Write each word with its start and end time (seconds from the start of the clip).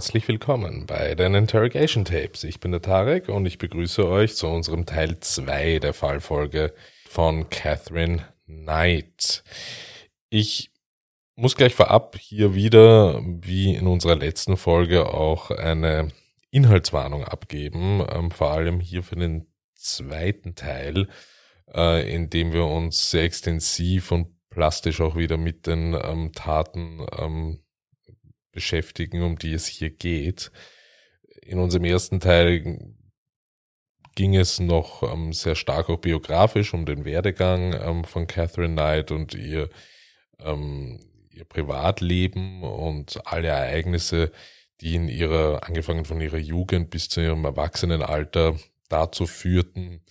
Herzlich 0.00 0.28
willkommen 0.28 0.86
bei 0.86 1.14
den 1.14 1.34
Interrogation 1.34 2.06
Tapes. 2.06 2.42
Ich 2.44 2.58
bin 2.58 2.72
der 2.72 2.80
Tarek 2.80 3.28
und 3.28 3.44
ich 3.44 3.58
begrüße 3.58 4.08
euch 4.08 4.34
zu 4.34 4.46
unserem 4.46 4.86
Teil 4.86 5.20
2 5.20 5.78
der 5.78 5.92
Fallfolge 5.92 6.72
von 7.06 7.50
Catherine 7.50 8.26
Knight. 8.46 9.44
Ich 10.30 10.70
muss 11.36 11.54
gleich 11.54 11.74
vorab 11.74 12.16
hier 12.18 12.54
wieder, 12.54 13.20
wie 13.22 13.74
in 13.74 13.86
unserer 13.86 14.16
letzten 14.16 14.56
Folge, 14.56 15.12
auch 15.12 15.50
eine 15.50 16.08
Inhaltswarnung 16.50 17.24
abgeben, 17.24 18.02
ähm, 18.10 18.30
vor 18.30 18.52
allem 18.52 18.80
hier 18.80 19.02
für 19.02 19.16
den 19.16 19.48
zweiten 19.74 20.54
Teil, 20.54 21.08
äh, 21.74 22.10
in 22.10 22.30
dem 22.30 22.54
wir 22.54 22.64
uns 22.64 23.10
sehr 23.10 23.24
extensiv 23.24 24.12
und 24.12 24.28
plastisch 24.48 25.02
auch 25.02 25.14
wieder 25.14 25.36
mit 25.36 25.66
den 25.66 25.92
ähm, 25.92 26.32
Taten 26.32 27.06
ähm, 27.18 27.58
beschäftigen, 28.52 29.22
um 29.22 29.38
die 29.38 29.52
es 29.52 29.66
hier 29.66 29.90
geht. 29.90 30.50
In 31.42 31.58
unserem 31.58 31.84
ersten 31.84 32.20
Teil 32.20 32.94
ging 34.14 34.36
es 34.36 34.60
noch 34.60 35.02
ähm, 35.02 35.32
sehr 35.32 35.54
stark 35.54 35.88
auch 35.88 35.98
biografisch 35.98 36.74
um 36.74 36.84
den 36.84 37.04
Werdegang 37.04 37.72
ähm, 37.74 38.04
von 38.04 38.26
Catherine 38.26 38.74
Knight 38.74 39.10
und 39.10 39.34
ihr, 39.34 39.70
ähm, 40.40 41.00
ihr 41.30 41.44
Privatleben 41.44 42.62
und 42.62 43.24
alle 43.26 43.48
Ereignisse, 43.48 44.32
die 44.80 44.94
in 44.94 45.08
ihrer, 45.08 45.66
angefangen 45.66 46.04
von 46.04 46.20
ihrer 46.20 46.38
Jugend 46.38 46.90
bis 46.90 47.08
zu 47.08 47.20
ihrem 47.20 47.44
Erwachsenenalter 47.44 48.58
dazu 48.88 49.26
führten, 49.26 50.02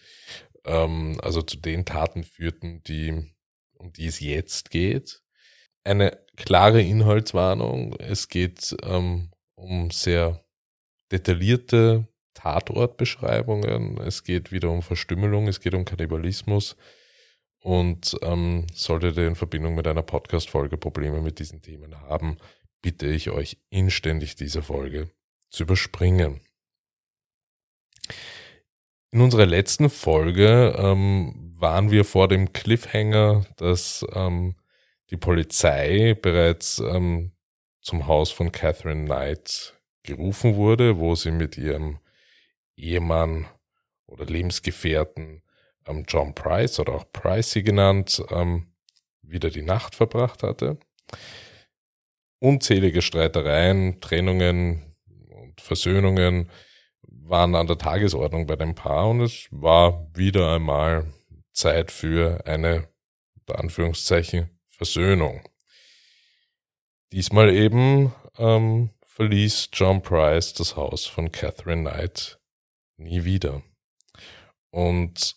ähm, 0.66 1.20
also 1.22 1.42
zu 1.42 1.58
den 1.58 1.86
Taten 1.86 2.24
führten, 2.24 2.82
die, 2.84 3.34
um 3.74 3.92
die 3.94 4.08
es 4.08 4.20
jetzt 4.20 4.72
geht. 4.72 5.22
Eine 5.90 6.20
klare 6.36 6.84
Inhaltswarnung. 6.84 7.96
Es 7.96 8.28
geht 8.28 8.78
ähm, 8.84 9.32
um 9.56 9.90
sehr 9.90 10.46
detaillierte 11.12 12.08
Tatortbeschreibungen. 12.36 13.98
Es 13.98 14.24
geht 14.24 14.52
wieder 14.52 14.70
um 14.70 14.84
Verstümmelung, 14.84 15.48
es 15.48 15.62
geht 15.62 15.74
um 15.74 15.86
Kannibalismus. 15.86 16.76
Und 17.64 18.16
ähm, 18.22 18.68
solltet 18.72 19.18
ihr 19.18 19.26
in 19.26 19.34
Verbindung 19.34 19.74
mit 19.74 19.88
einer 19.88 20.04
Podcast-Folge 20.04 20.78
Probleme 20.78 21.22
mit 21.22 21.40
diesen 21.40 21.64
Themen 21.64 22.00
haben, 22.02 22.38
bitte 22.84 23.08
ich 23.08 23.32
euch 23.32 23.58
inständig 23.72 24.36
diese 24.36 24.62
Folge 24.62 25.10
zu 25.50 25.64
überspringen. 25.64 26.40
In 29.10 29.22
unserer 29.22 29.48
letzten 29.48 29.90
Folge 29.90 30.76
ähm, 30.78 31.56
waren 31.58 31.90
wir 31.90 32.06
vor 32.06 32.28
dem 32.28 32.54
Cliffhanger, 32.54 33.48
dass 33.58 34.06
ähm, 34.14 34.54
die 35.10 35.18
Polizei 35.18 36.16
bereits 36.22 36.80
ähm, 36.80 37.32
zum 37.82 38.08
Haus 38.08 38.32
von 38.32 38.52
Catherine 38.52 39.06
Knight 39.06 39.80
gerufen 40.04 40.56
wurde, 40.56 41.00
wo 41.00 41.16
sie 41.16 41.32
mit 41.32 41.58
ihrem 41.58 42.00
Ehemann 42.76 43.48
oder 44.06 44.26
Lebensgefährten 44.26 45.42
ähm, 45.88 46.06
John 46.08 46.34
Price 46.36 46.80
oder 46.80 46.94
auch 46.94 47.12
Pricey 47.12 47.64
genannt, 47.64 48.24
ähm, 48.30 48.74
wieder 49.22 49.50
die 49.50 49.62
Nacht 49.62 49.96
verbracht 49.96 50.44
hatte. 50.44 50.78
Unzählige 52.40 53.02
Streitereien, 53.02 54.00
Trennungen 54.00 54.96
und 55.30 55.60
Versöhnungen 55.60 56.50
waren 57.02 57.56
an 57.56 57.68
der 57.68 57.78
Tagesordnung 57.78 58.48
bei 58.48 58.56
dem 58.56 58.76
Paar 58.76 59.10
und 59.10 59.22
es 59.22 59.48
war 59.52 60.08
wieder 60.16 60.56
einmal 60.56 61.12
Zeit 61.52 61.92
für 61.92 62.46
eine, 62.46 62.88
unter 63.36 63.60
Anführungszeichen, 63.60 64.59
Versöhnung. 64.80 65.42
Diesmal 67.12 67.54
eben 67.54 68.16
ähm, 68.38 68.92
verließ 69.04 69.72
John 69.74 70.02
Price 70.02 70.54
das 70.54 70.78
Haus 70.78 71.06
von 71.06 71.34
Catherine 71.34 71.82
Knight 71.82 72.40
nie 72.96 73.26
wieder. 73.26 73.62
Und 74.70 75.36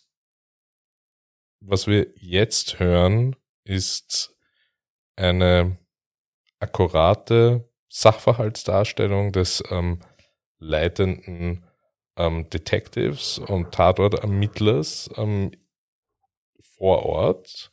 was 1.59 1.87
wir 1.87 2.07
jetzt 2.15 2.79
hören, 2.79 3.35
ist 3.65 4.33
eine 5.17 5.77
akkurate 6.59 7.69
Sachverhaltsdarstellung 7.89 9.33
des 9.33 9.61
ähm, 9.69 9.99
leitenden 10.59 11.65
ähm, 12.15 12.49
Detectives 12.49 13.39
und 13.39 13.73
Tatortermittlers 13.73 15.09
ähm, 15.17 15.51
vor 16.77 17.03
Ort 17.05 17.72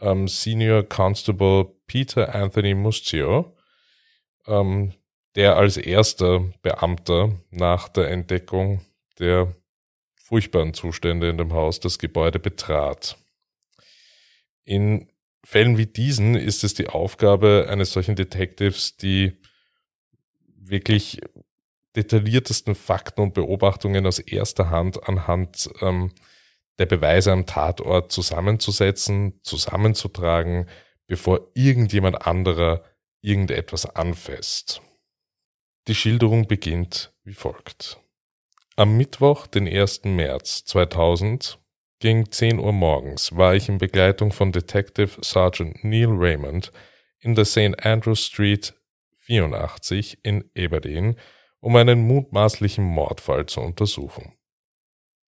ähm, 0.00 0.28
Senior 0.28 0.82
Constable 0.82 1.72
Peter 1.86 2.34
Anthony 2.34 2.74
Mustio, 2.74 3.56
ähm, 4.46 4.92
der 5.34 5.56
als 5.56 5.76
erster 5.76 6.40
Beamter 6.62 7.40
nach 7.50 7.88
der 7.88 8.10
Entdeckung 8.10 8.80
der 9.18 9.54
furchtbaren 10.16 10.74
Zustände 10.74 11.28
in 11.28 11.38
dem 11.38 11.52
Haus 11.52 11.78
das 11.80 11.98
Gebäude 11.98 12.38
betrat. 12.38 13.16
In 14.64 15.08
Fällen 15.44 15.78
wie 15.78 15.86
diesen 15.86 16.34
ist 16.34 16.64
es 16.64 16.74
die 16.74 16.88
Aufgabe 16.88 17.68
eines 17.70 17.92
solchen 17.92 18.16
Detectives, 18.16 18.96
die 18.96 19.38
wirklich 20.56 21.20
detailliertesten 21.94 22.74
Fakten 22.74 23.20
und 23.20 23.34
Beobachtungen 23.34 24.06
aus 24.06 24.18
erster 24.18 24.70
Hand 24.70 25.08
anhand 25.08 25.70
ähm, 25.80 26.10
der 26.78 26.86
Beweise 26.86 27.32
am 27.32 27.46
Tatort 27.46 28.12
zusammenzusetzen, 28.12 29.40
zusammenzutragen, 29.42 30.68
bevor 31.06 31.50
irgendjemand 31.54 32.26
anderer 32.26 32.82
irgendetwas 33.22 33.86
anfasst. 33.86 34.82
Die 35.88 35.94
Schilderung 35.94 36.46
beginnt 36.46 37.12
wie 37.24 37.34
folgt. 37.34 37.98
Am 38.76 38.96
Mittwoch, 38.96 39.46
den 39.46 39.66
1. 39.66 40.04
März 40.04 40.64
2000, 40.64 41.58
gegen 41.98 42.30
10 42.30 42.58
Uhr 42.58 42.72
morgens 42.72 43.34
war 43.34 43.54
ich 43.54 43.70
in 43.70 43.78
Begleitung 43.78 44.30
von 44.30 44.52
Detective 44.52 45.18
Sergeant 45.22 45.82
Neil 45.82 46.08
Raymond 46.10 46.70
in 47.20 47.34
der 47.34 47.46
St. 47.46 47.84
Andrew 47.84 48.14
Street 48.14 48.74
84 49.22 50.18
in 50.22 50.50
Aberdeen, 50.56 51.16
um 51.60 51.74
einen 51.76 52.06
mutmaßlichen 52.06 52.84
Mordfall 52.84 53.46
zu 53.46 53.60
untersuchen. 53.60 54.36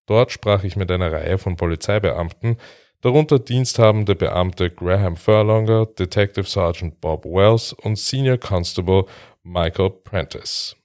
Dort 0.07 0.31
sprach 0.31 0.63
ich 0.63 0.75
mit 0.75 0.89
einer 0.89 1.11
Reihe 1.11 1.37
von 1.37 1.57
Polizeibeamten, 1.57 2.57
darunter 3.01 3.37
diensthabende 3.37 4.15
Beamte 4.15 4.71
Graham 4.71 5.17
Furlonger, 5.17 5.85
Detective 5.85 6.47
Sergeant 6.47 6.99
Bob 6.99 7.25
Wells 7.25 7.73
und 7.73 7.97
Senior 7.97 8.37
Constable 8.37 9.05
Michael 9.43 9.91
Prentice. 9.91 10.75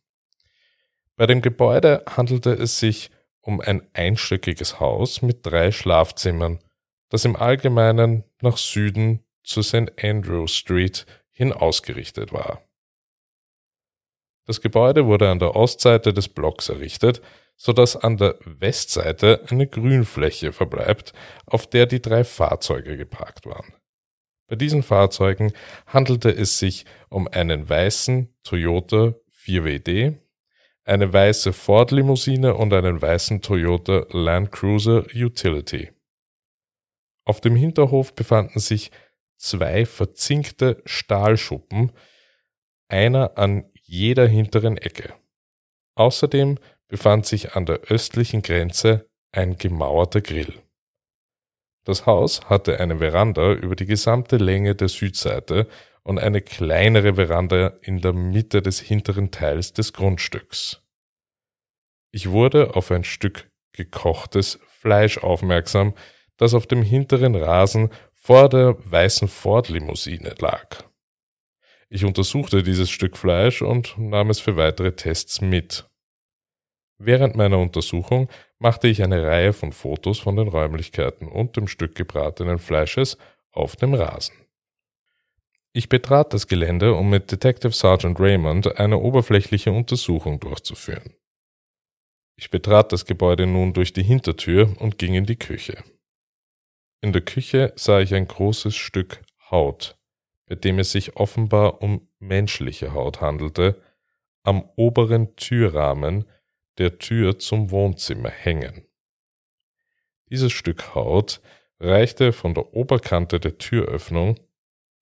Bei 1.17 1.27
dem 1.27 1.41
Gebäude 1.41 2.05
handelte 2.07 2.53
es 2.53 2.79
sich 2.79 3.11
um 3.41 3.61
ein 3.61 3.83
einstöckiges 3.93 4.81
Haus 4.81 5.23
mit 5.23 5.47
drei 5.47 5.73
Schlafzimmern, 5.73 6.59
das 7.09 7.25
im 7.25 7.37
Allgemeinen 7.37 8.25
nach 8.41 8.57
Süden 8.57 9.25
zur 9.45 9.63
St. 9.63 9.93
Andrew 10.03 10.47
Street 10.47 11.07
hin 11.31 11.53
ausgerichtet 11.53 12.33
war. 12.33 12.63
Das 14.47 14.61
Gebäude 14.61 15.07
wurde 15.07 15.31
an 15.31 15.39
der 15.39 15.55
Ostseite 15.55 16.13
des 16.13 16.29
Blocks 16.29 16.69
errichtet, 16.69 17.23
so 17.57 17.73
dass 17.73 17.97
an 17.97 18.17
der 18.17 18.39
Westseite 18.45 19.45
eine 19.49 19.67
Grünfläche 19.67 20.53
verbleibt, 20.53 21.13
auf 21.47 21.67
der 21.69 21.87
die 21.87 22.03
drei 22.03 22.25
Fahrzeuge 22.25 22.97
geparkt 22.97 23.47
waren. 23.47 23.75
Bei 24.49 24.57
diesen 24.57 24.83
Fahrzeugen 24.83 25.53
handelte 25.87 26.31
es 26.31 26.59
sich 26.59 26.85
um 27.09 27.29
einen 27.29 27.69
weißen 27.69 28.35
Toyota 28.43 29.15
4WD, 29.45 30.19
eine 30.85 31.13
weiße 31.13 31.53
Ford-Limousine 31.53 32.55
und 32.55 32.73
einen 32.73 33.01
weißen 33.01 33.41
Toyota 33.41 34.07
Land 34.11 34.53
Cruiser 34.53 35.07
Utility. 35.15 35.91
Auf 37.25 37.41
dem 37.41 37.57
Hinterhof 37.57 38.15
befanden 38.15 38.59
sich 38.59 38.91
zwei 39.37 39.87
verzinkte 39.87 40.83
Stahlschuppen, 40.85 41.93
einer 42.89 43.39
an 43.39 43.71
jeder 43.85 44.27
hinteren 44.27 44.77
Ecke. 44.77 45.15
Außerdem 45.95 46.59
befand 46.93 47.25
sich 47.25 47.55
an 47.57 47.65
der 47.65 47.81
östlichen 47.89 48.43
Grenze 48.43 49.09
ein 49.35 49.57
gemauerter 49.57 50.21
Grill. 50.21 50.53
Das 51.87 52.05
Haus 52.05 52.51
hatte 52.51 52.81
eine 52.81 52.99
Veranda 52.99 53.55
über 53.55 53.75
die 53.77 53.87
gesamte 53.87 54.37
Länge 54.37 54.75
der 54.75 54.89
Südseite 54.89 55.69
und 56.03 56.19
eine 56.19 56.43
kleinere 56.43 57.15
Veranda 57.15 57.69
in 57.81 58.03
der 58.03 58.13
Mitte 58.13 58.61
des 58.61 58.79
hinteren 58.79 59.31
Teils 59.31 59.73
des 59.73 59.95
Grundstücks. 59.95 60.83
Ich 62.11 62.29
wurde 62.31 62.77
auf 62.77 62.91
ein 62.91 63.05
Stück 63.05 63.51
gekochtes 63.73 64.59
Fleisch 64.67 65.17
aufmerksam, 65.17 65.95
das 66.37 66.53
auf 66.53 66.67
dem 66.67 66.83
hinteren 66.83 67.35
Rasen 67.35 67.89
vor 68.13 68.51
der 68.51 68.77
weißen 68.85 69.29
Ford-Limousine 69.29 70.35
lag. 70.41 70.85
Ich 71.89 72.05
untersuchte 72.05 72.63
dieses 72.63 72.91
Stück 72.91 73.17
Fleisch 73.17 73.63
und 73.63 73.97
nahm 73.97 74.29
es 74.29 74.41
für 74.41 74.59
weitere 74.59 74.95
Tests 74.95 75.41
mit. 75.41 75.89
Während 77.05 77.35
meiner 77.35 77.59
Untersuchung 77.59 78.29
machte 78.61 78.87
ich 78.87 79.03
eine 79.03 79.27
Reihe 79.27 79.53
von 79.53 79.73
Fotos 79.73 80.21
von 80.21 80.37
den 80.37 80.47
Räumlichkeiten 80.47 81.27
und 81.27 81.57
dem 81.57 81.67
Stück 81.67 81.97
gebratenen 81.97 82.61
Fleisches 82.61 83.19
auf 83.51 83.75
dem 83.75 83.95
Rasen. 83.95 84.37
Ich 85.73 85.89
betrat 85.89 86.33
das 86.33 86.47
Gelände, 86.47 86.95
um 86.95 87.11
mit 87.11 87.33
Detective 87.33 87.73
Sergeant 87.73 88.21
Raymond 88.21 88.79
eine 88.79 88.99
oberflächliche 88.99 89.73
Untersuchung 89.73 90.39
durchzuführen. 90.39 91.15
Ich 92.37 92.51
betrat 92.51 92.93
das 92.93 93.05
Gebäude 93.05 93.49
nun 93.49 93.73
durch 93.73 93.93
die 93.93 94.05
Hintertür 94.05 94.73
und 94.79 94.99
ging 94.99 95.15
in 95.15 95.27
die 95.27 95.37
Küche. 95.37 95.83
In 97.01 97.13
der 97.13 97.23
Küche 97.23 97.73
sah 97.75 97.99
ich 97.99 98.15
ein 98.15 98.29
großes 98.29 98.77
Stück 98.77 99.23
Haut, 99.51 99.99
bei 100.47 100.55
dem 100.55 100.79
es 100.79 100.93
sich 100.93 101.17
offenbar 101.17 101.83
um 101.83 102.07
menschliche 102.21 102.93
Haut 102.93 103.21
handelte, 103.21 103.83
am 104.45 104.63
oberen 104.77 105.35
Türrahmen 105.35 106.27
der 106.79 106.99
Tür 106.99 107.39
zum 107.39 107.71
Wohnzimmer 107.71 108.31
hängen. 108.31 108.87
Dieses 110.31 110.53
Stück 110.53 110.95
Haut 110.95 111.41
reichte 111.79 112.33
von 112.33 112.55
der 112.55 112.75
Oberkante 112.75 113.41
der 113.41 113.59
Türöffnung 113.59 114.41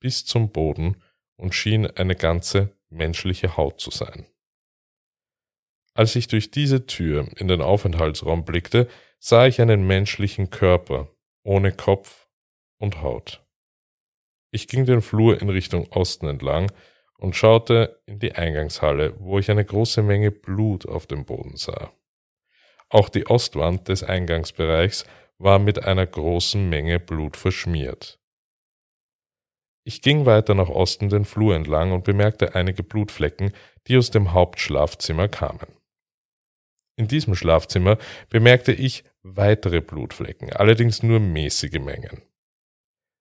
bis 0.01 0.25
zum 0.25 0.51
Boden 0.51 1.03
und 1.37 1.55
schien 1.55 1.87
eine 1.87 2.17
ganze 2.17 2.77
menschliche 2.89 3.57
Haut 3.57 3.81
zu 3.81 3.91
sein. 3.91 4.27
Als 5.95 6.17
ich 6.17 6.29
durch 6.29 6.51
diese 6.51 6.87
Tür 6.87 7.29
in 7.37 7.49
den 7.49 7.61
Aufenthaltsraum 7.61 8.45
blickte, 8.45 8.89
sah 9.19 9.47
ich 9.47 9.61
einen 9.61 9.87
menschlichen 9.87 10.51
Körper 10.51 11.15
ohne 11.43 11.73
Kopf 11.73 12.29
und 12.79 13.03
Haut. 13.03 13.45
Ich 14.51 14.67
ging 14.67 14.87
den 14.87 15.03
Flur 15.03 15.41
in 15.41 15.49
Richtung 15.49 15.87
Osten 15.93 16.27
entlang 16.27 16.73
und 17.21 17.37
schaute 17.37 18.01
in 18.07 18.19
die 18.19 18.33
Eingangshalle, 18.33 19.15
wo 19.19 19.39
ich 19.39 19.51
eine 19.51 19.65
große 19.65 20.03
Menge 20.03 20.31
Blut 20.31 20.87
auf 20.87 21.07
dem 21.07 21.25
Boden 21.25 21.57
sah. 21.57 21.93
Auch 22.89 23.09
die 23.09 23.27
Ostwand 23.27 23.89
des 23.89 24.03
Eingangsbereichs 24.03 25.05
war 25.39 25.59
mit 25.59 25.85
einer 25.85 26.07
großen 26.07 26.69
Menge 26.69 26.99
Blut 26.99 27.37
verschmiert. 27.37 28.19
Ich 29.85 30.03
ging 30.03 30.27
weiter 30.27 30.55
nach 30.55 30.69
Osten 30.69 31.09
den 31.09 31.25
Flur 31.25 31.55
entlang 31.55 31.93
und 31.93 32.05
bemerkte 32.05 32.55
einige 32.55 32.83
Blutflecken, 32.83 33.53
die 33.87 33.97
aus 33.97 34.11
dem 34.11 34.33
Hauptschlafzimmer 34.33 35.29
kamen. 35.29 35.67
In 36.97 37.09
diesem 37.09 37.35
Schlafzimmer 37.35 37.99
bemerkte 38.29 38.73
ich 38.73 39.05
weitere 39.23 39.81
Blutflecken, 39.81 40.53
allerdings 40.53 41.03
nur 41.03 41.21
mäßige 41.21 41.81
Mengen. 41.81 42.23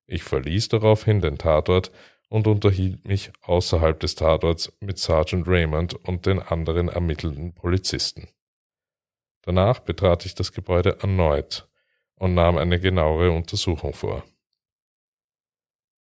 Ich 0.06 0.24
verließ 0.24 0.70
daraufhin 0.70 1.22
den 1.22 1.38
Tatort 1.38 1.92
und 2.30 2.48
unterhielt 2.48 3.06
mich 3.06 3.32
außerhalb 3.42 4.00
des 4.00 4.16
Tatorts 4.16 4.72
mit 4.80 5.00
Sergeant 5.00 5.48
Raymond 5.48 5.96
und 5.96 6.26
den 6.26 6.40
anderen 6.40 6.88
ermittelnden 6.88 7.54
Polizisten. 7.54 8.30
Danach 9.42 9.80
betrat 9.80 10.26
ich 10.26 10.36
das 10.36 10.52
Gebäude 10.52 11.00
erneut 11.00 11.68
und 12.16 12.36
nahm 12.36 12.58
eine 12.58 12.80
genauere 12.80 13.32
Untersuchung 13.32 13.94
vor. 13.94 14.24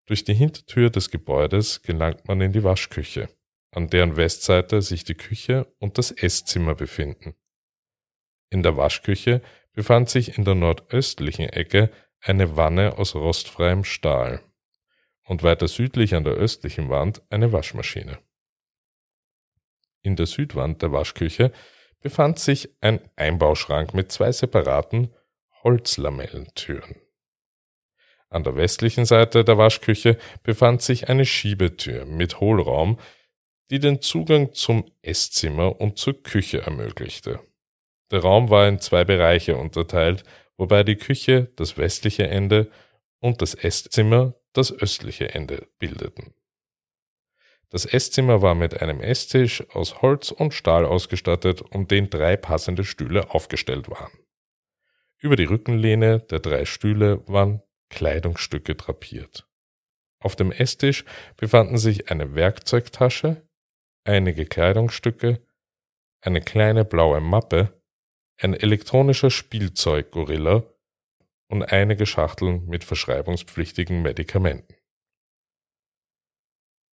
Durch 0.06 0.24
die 0.24 0.33
Hintertür 0.33 0.89
des 0.89 1.12
Gebäudes 1.12 1.81
gelangt 1.81 2.27
man 2.27 2.41
in 2.41 2.51
die 2.51 2.63
Waschküche, 2.63 3.30
an 3.71 3.89
deren 3.89 4.18
Westseite 4.18 4.81
sich 4.81 5.03
die 5.03 5.15
Küche 5.15 5.73
und 5.80 5.97
das 5.97 6.12
Esszimmer 6.12 6.75
befinden. 6.75 7.35
In 8.50 8.63
der 8.63 8.77
Waschküche 8.77 9.41
befand 9.73 10.09
sich 10.09 10.38
in 10.38 10.45
der 10.45 10.56
nordöstlichen 10.56 11.50
Ecke 11.50 11.91
eine 12.19 12.56
Wanne 12.57 12.97
aus 12.97 13.15
rostfreiem 13.15 13.83
Stahl 13.83 14.41
und 15.27 15.44
weiter 15.44 15.68
südlich 15.68 16.15
an 16.15 16.24
der 16.24 16.33
östlichen 16.33 16.89
Wand 16.89 17.21
eine 17.29 17.51
Waschmaschine. 17.51 18.18
In 20.01 20.15
der 20.15 20.25
Südwand 20.25 20.81
der 20.81 20.91
Waschküche 20.91 21.51
befand 22.01 22.39
sich 22.39 22.69
ein 22.81 23.01
Einbauschrank 23.15 23.94
mit 23.94 24.12
zwei 24.12 24.31
separaten 24.31 25.13
Holzlamellentüren. 25.63 26.95
An 28.29 28.44
der 28.44 28.56
westlichen 28.56 29.06
Seite 29.06 29.44
der 29.44 29.57
Waschküche 29.57 30.18
befand 30.44 30.81
sich 30.81 31.09
eine 31.09 31.25
Schiebetür 31.25 32.06
mit 32.06 32.39
Hohlraum, 32.39 33.00
die 33.69 33.80
den 33.80 34.01
Zugang 34.01 34.53
zum 34.53 34.89
Esszimmer 35.01 35.80
und 35.80 35.97
zur 35.97 36.23
Küche 36.23 36.62
ermöglichte. 36.62 37.39
Der 38.12 38.21
Raum 38.21 38.50
war 38.50 38.68
in 38.68 38.80
zwei 38.80 39.03
Bereiche 39.03 39.57
unterteilt, 39.57 40.23
wobei 40.56 40.83
die 40.83 40.95
Küche 40.95 41.51
das 41.56 41.77
westliche 41.77 42.27
Ende 42.27 42.71
und 43.19 43.41
das 43.41 43.53
Esszimmer 43.56 44.35
das 44.57 44.71
östliche 44.74 45.33
Ende 45.33 45.68
bildeten. 45.80 46.33
Das 47.69 47.86
Esszimmer 47.86 48.42
war 48.42 48.56
mit 48.56 48.81
einem 48.81 49.01
Esstisch 49.01 49.63
aus 49.71 50.01
Holz 50.01 50.31
und 50.31 50.54
Stahl 50.54 50.86
ausgestattet, 50.86 51.62
um 51.62 51.88
den 51.88 52.09
drei 52.09 52.38
passende 52.38 52.86
Stühle 52.86 53.31
aufgestellt 53.31 53.89
waren. 53.89 54.12
Über 55.19 55.36
die 55.36 55.44
Rückenlehne 55.44 56.19
der 56.19 56.39
drei 56.39 56.65
Stühle 56.65 57.27
waren 57.27 57.62
Kleidungsstücke 57.89 58.75
drapiert. 58.75 59.48
Auf 60.19 60.36
dem 60.36 60.51
Esstisch 60.51 61.06
befanden 61.36 61.77
sich 61.77 62.09
eine 62.09 62.36
Werkzeugtasche, 62.36 63.48
einige 64.04 64.45
Kleidungsstücke, 64.45 65.45
eine 66.21 66.42
kleine 66.42 66.86
blaue 66.86 67.19
Mappe, 67.19 67.81
ein 68.38 68.54
elektronischer 68.54 69.30
Spielzeuggorilla 69.30 70.63
und 71.47 71.63
einige 71.63 72.05
Schachteln 72.05 72.65
mit 72.65 72.83
verschreibungspflichtigen 72.83 74.01
Medikamenten. 74.01 74.75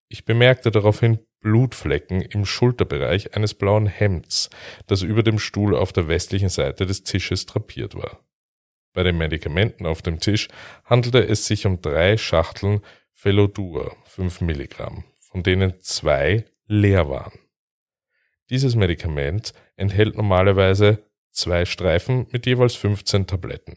Ich 0.09 0.25
bemerkte 0.25 0.71
daraufhin 0.71 1.19
Blutflecken 1.41 2.21
im 2.21 2.45
Schulterbereich 2.45 3.35
eines 3.35 3.53
blauen 3.53 3.87
Hemds, 3.87 4.49
das 4.87 5.01
über 5.01 5.23
dem 5.23 5.39
Stuhl 5.39 5.75
auf 5.75 5.93
der 5.93 6.07
westlichen 6.07 6.49
Seite 6.49 6.85
des 6.85 7.03
Tisches 7.03 7.45
drapiert 7.45 7.95
war. 7.95 8.19
Bei 8.93 9.03
den 9.03 9.17
Medikamenten 9.17 9.85
auf 9.85 10.01
dem 10.01 10.19
Tisch 10.19 10.47
handelte 10.85 11.19
es 11.27 11.45
sich 11.45 11.65
um 11.65 11.81
drei 11.81 12.17
Schachteln 12.17 12.81
Felodur 13.11 13.95
5 14.05 14.41
Milligramm, 14.41 15.03
von 15.19 15.43
denen 15.43 15.79
zwei 15.81 16.45
leer 16.67 17.09
waren. 17.09 17.37
Dieses 18.49 18.75
Medikament 18.75 19.53
enthält 19.75 20.15
normalerweise 20.15 21.03
zwei 21.31 21.65
Streifen 21.65 22.27
mit 22.31 22.45
jeweils 22.45 22.75
15 22.75 23.27
Tabletten. 23.27 23.75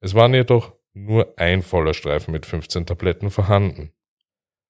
Es 0.00 0.14
waren 0.14 0.34
jedoch 0.34 0.74
nur 0.92 1.34
ein 1.38 1.62
voller 1.62 1.94
Streifen 1.94 2.32
mit 2.32 2.46
15 2.46 2.86
Tabletten 2.86 3.30
vorhanden. 3.30 3.92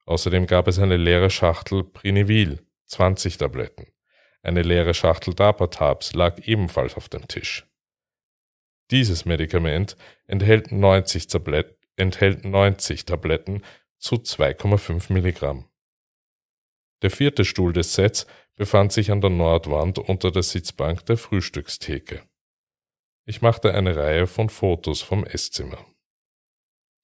Außerdem 0.07 0.47
gab 0.47 0.69
es 0.69 0.79
eine 0.79 0.97
leere 0.97 1.31
Schachtel 1.31 1.85
Prinivil, 1.85 2.67
20 2.87 3.37
Tabletten. 3.37 3.87
Eine 4.43 4.63
leere 4.63 4.95
Schachtel 4.95 5.35
Dapatabs 5.35 6.15
lag 6.15 6.39
ebenfalls 6.47 6.97
auf 6.97 7.09
dem 7.09 7.29
Tisch. 7.29 7.67
Dieses 8.91 9.27
Medikament 9.27 9.97
enthält 10.27 10.73
90, 10.73 11.27
Tablet 11.27 11.77
enthält 11.97 12.45
90 12.45 13.05
Tabletten 13.05 13.63
zu 13.99 14.17
2,5 14.17 15.13
Milligramm. 15.13 15.69
Der 17.03 17.11
vierte 17.11 17.45
Stuhl 17.45 17.73
des 17.73 17.95
Sets 17.95 18.27
befand 18.55 18.93
sich 18.93 19.11
an 19.11 19.21
der 19.21 19.31
Nordwand 19.31 19.99
unter 19.99 20.31
der 20.31 20.43
Sitzbank 20.43 21.05
der 21.07 21.19
Frühstückstheke. 21.19 22.23
Ich 23.29 23.43
machte 23.43 23.75
eine 23.75 23.95
Reihe 23.95 24.27
von 24.27 24.49
Fotos 24.49 25.03
vom 25.03 25.23
Esszimmer. 25.23 25.85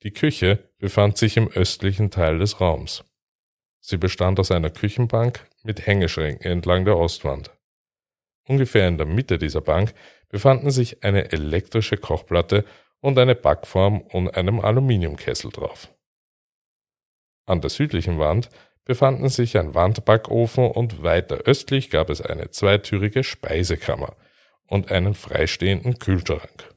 Die 0.04 0.10
Küche 0.10 0.70
befand 0.78 1.18
sich 1.18 1.36
im 1.36 1.48
östlichen 1.48 2.10
Teil 2.10 2.38
des 2.38 2.62
Raums. 2.62 3.04
Sie 3.80 3.98
bestand 3.98 4.40
aus 4.40 4.50
einer 4.50 4.70
Küchenbank 4.70 5.46
mit 5.64 5.86
Hängeschränken 5.86 6.50
entlang 6.50 6.86
der 6.86 6.96
Ostwand. 6.96 7.50
Ungefähr 8.48 8.88
in 8.88 8.96
der 8.96 9.06
Mitte 9.06 9.36
dieser 9.36 9.60
Bank 9.60 9.92
befanden 10.30 10.70
sich 10.70 11.04
eine 11.04 11.30
elektrische 11.30 11.98
Kochplatte 11.98 12.64
und 13.00 13.18
eine 13.18 13.34
Backform 13.34 14.00
und 14.00 14.34
einem 14.34 14.60
Aluminiumkessel 14.60 15.50
drauf. 15.50 15.94
An 17.44 17.60
der 17.60 17.68
südlichen 17.68 18.18
Wand 18.18 18.48
befanden 18.86 19.28
sich 19.28 19.58
ein 19.58 19.74
Wandbackofen 19.74 20.70
und 20.70 21.02
weiter 21.02 21.36
östlich 21.44 21.90
gab 21.90 22.08
es 22.08 22.22
eine 22.22 22.50
zweitürige 22.50 23.22
Speisekammer, 23.24 24.16
und 24.66 24.90
einen 24.90 25.14
freistehenden 25.14 25.98
Kühlschrank. 25.98 26.74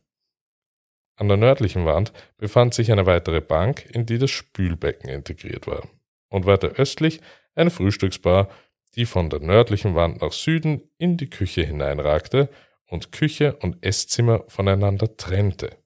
An 1.15 1.27
der 1.27 1.37
nördlichen 1.37 1.85
Wand 1.85 2.13
befand 2.37 2.73
sich 2.73 2.91
eine 2.91 3.05
weitere 3.05 3.41
Bank, 3.41 3.85
in 3.91 4.05
die 4.05 4.19
das 4.19 4.29
Spülbecken 4.29 5.09
integriert 5.09 5.65
war, 5.65 5.87
und 6.29 6.45
weiter 6.45 6.73
östlich 6.73 7.21
eine 7.55 7.71
Frühstücksbar, 7.71 8.49
die 8.95 9.05
von 9.05 9.29
der 9.29 9.39
nördlichen 9.39 9.95
Wand 9.95 10.21
nach 10.21 10.31
Süden 10.31 10.89
in 10.97 11.17
die 11.17 11.29
Küche 11.29 11.63
hineinragte 11.63 12.49
und 12.85 13.11
Küche 13.11 13.55
und 13.57 13.83
Esszimmer 13.85 14.43
voneinander 14.47 15.17
trennte. 15.17 15.77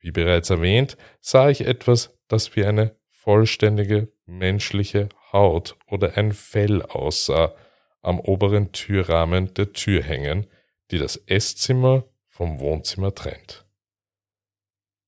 Wie 0.00 0.10
bereits 0.10 0.50
erwähnt, 0.50 0.96
sah 1.20 1.48
ich 1.48 1.62
etwas, 1.62 2.16
das 2.28 2.54
wie 2.56 2.64
eine 2.64 2.96
vollständige 3.10 4.12
menschliche 4.26 5.08
Haut 5.32 5.76
oder 5.86 6.16
ein 6.16 6.32
Fell 6.32 6.82
aussah, 6.82 7.54
am 8.06 8.20
oberen 8.20 8.72
Türrahmen 8.72 9.52
der 9.54 9.72
Tür 9.72 10.02
hängen, 10.02 10.46
die 10.90 10.98
das 10.98 11.16
Esszimmer 11.26 12.04
vom 12.28 12.60
Wohnzimmer 12.60 13.14
trennt. 13.14 13.66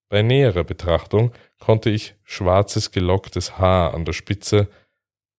Bei 0.08 0.22
näherer 0.22 0.64
Betrachtung 0.64 1.32
konnte 1.58 1.90
ich 1.90 2.14
schwarzes 2.24 2.90
gelocktes 2.90 3.58
Haar 3.58 3.94
an 3.94 4.04
der 4.04 4.14
Spitze 4.14 4.68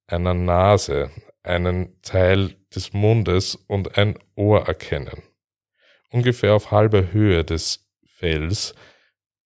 einer 0.08 0.34
Nase, 0.34 1.12
einen 1.44 2.02
Teil 2.02 2.56
des 2.74 2.94
Mundes 2.94 3.56
und 3.56 3.98
ein 3.98 4.18
Ohr 4.36 4.68
erkennen. 4.68 5.24
Ungefähr 6.12 6.54
auf 6.54 6.72
halber 6.72 7.12
Höhe 7.12 7.44
des 7.44 7.90
Fells 8.06 8.74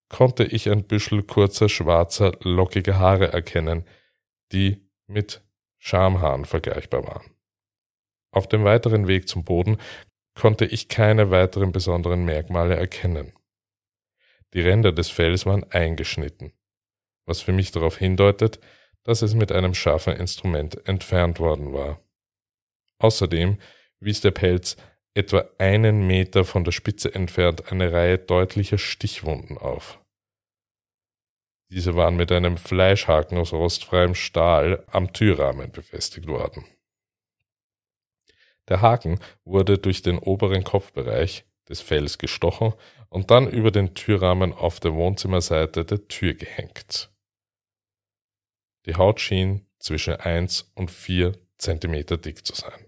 konnte 0.09 0.43
ich 0.43 0.69
ein 0.69 0.85
Büschel 0.85 1.23
kurzer, 1.23 1.69
schwarzer, 1.69 2.33
lockiger 2.41 2.99
Haare 2.99 3.31
erkennen, 3.31 3.87
die 4.51 4.87
mit 5.07 5.41
Schamhaaren 5.77 6.45
vergleichbar 6.45 7.05
waren. 7.05 7.32
Auf 8.33 8.47
dem 8.47 8.63
weiteren 8.63 9.07
Weg 9.07 9.29
zum 9.29 9.43
Boden 9.43 9.77
konnte 10.33 10.65
ich 10.65 10.87
keine 10.89 11.29
weiteren 11.29 11.71
besonderen 11.71 12.25
Merkmale 12.25 12.75
erkennen. 12.75 13.31
Die 14.53 14.61
Ränder 14.61 14.91
des 14.91 15.09
Fells 15.09 15.45
waren 15.45 15.63
eingeschnitten, 15.71 16.51
was 17.25 17.41
für 17.41 17.53
mich 17.53 17.71
darauf 17.71 17.97
hindeutet, 17.97 18.59
dass 19.03 19.21
es 19.21 19.35
mit 19.35 19.51
einem 19.51 19.75
scharfen 19.75 20.15
Instrument 20.15 20.87
entfernt 20.87 21.39
worden 21.39 21.73
war. 21.73 22.01
Außerdem 22.99 23.59
wies 23.99 24.21
der 24.21 24.31
Pelz 24.31 24.77
etwa 25.13 25.45
einen 25.59 26.07
Meter 26.07 26.43
von 26.43 26.63
der 26.63 26.71
Spitze 26.71 27.13
entfernt 27.13 27.71
eine 27.71 27.91
Reihe 27.93 28.17
deutlicher 28.17 28.79
Stichwunden 28.79 29.59
auf. 29.59 29.99
Diese 31.69 31.95
waren 31.95 32.15
mit 32.15 32.31
einem 32.31 32.57
Fleischhaken 32.57 33.37
aus 33.37 33.53
rostfreiem 33.53 34.15
Stahl 34.15 34.83
am 34.87 35.13
Türrahmen 35.13 35.71
befestigt 35.71 36.27
worden. 36.27 36.65
Der 38.69 38.81
Haken 38.81 39.19
wurde 39.43 39.77
durch 39.77 40.01
den 40.01 40.17
oberen 40.17 40.63
Kopfbereich 40.63 41.45
des 41.67 41.81
Fells 41.81 42.17
gestochen 42.17 42.73
und 43.09 43.31
dann 43.31 43.49
über 43.49 43.71
den 43.71 43.93
Türrahmen 43.93 44.53
auf 44.53 44.79
der 44.79 44.93
Wohnzimmerseite 44.93 45.85
der 45.85 46.07
Tür 46.07 46.33
gehängt. 46.33 47.11
Die 48.85 48.95
Haut 48.95 49.21
schien 49.21 49.65
zwischen 49.79 50.15
1 50.15 50.71
und 50.75 50.91
4 50.91 51.33
Zentimeter 51.57 52.17
dick 52.17 52.45
zu 52.45 52.53
sein. 52.55 52.85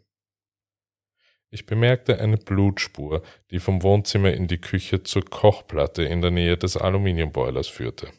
Ich 1.50 1.65
bemerkte 1.65 2.20
eine 2.20 2.38
Blutspur, 2.38 3.22
die 3.51 3.60
vom 3.60 3.82
Wohnzimmer 3.82 4.34
in 4.34 4.48
die 4.48 4.60
Küche 4.60 5.03
zur 5.03 5.24
Kochplatte 5.24 6.03
in 6.03 6.22
der 6.22 6.32
Nähe 6.32 6.58
des 6.58 6.75
Aluminiumboilers 6.75 7.67
führte. 7.67 8.12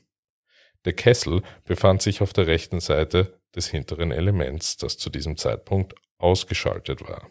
Der 0.87 0.95
Kessel 0.95 1.43
befand 1.65 2.01
sich 2.01 2.23
auf 2.23 2.33
der 2.33 2.47
rechten 2.47 2.81
Seite 2.81 3.39
des 3.55 3.69
hinteren 3.69 4.13
Elements, 4.13 4.77
das 4.77 4.97
zu 4.97 5.11
diesem 5.11 5.37
Zeitpunkt 5.37 5.95
ausgeschaltet 6.19 7.07
war. 7.07 7.29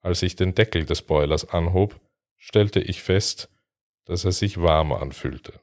Als 0.00 0.22
ich 0.22 0.36
den 0.36 0.54
Deckel 0.54 0.84
des 0.84 1.02
Boilers 1.02 1.48
anhob, 1.48 2.00
stellte 2.36 2.80
ich 2.80 3.02
fest, 3.02 3.50
dass 4.04 4.24
er 4.24 4.32
sich 4.32 4.60
warm 4.60 4.92
anfühlte. 4.92 5.60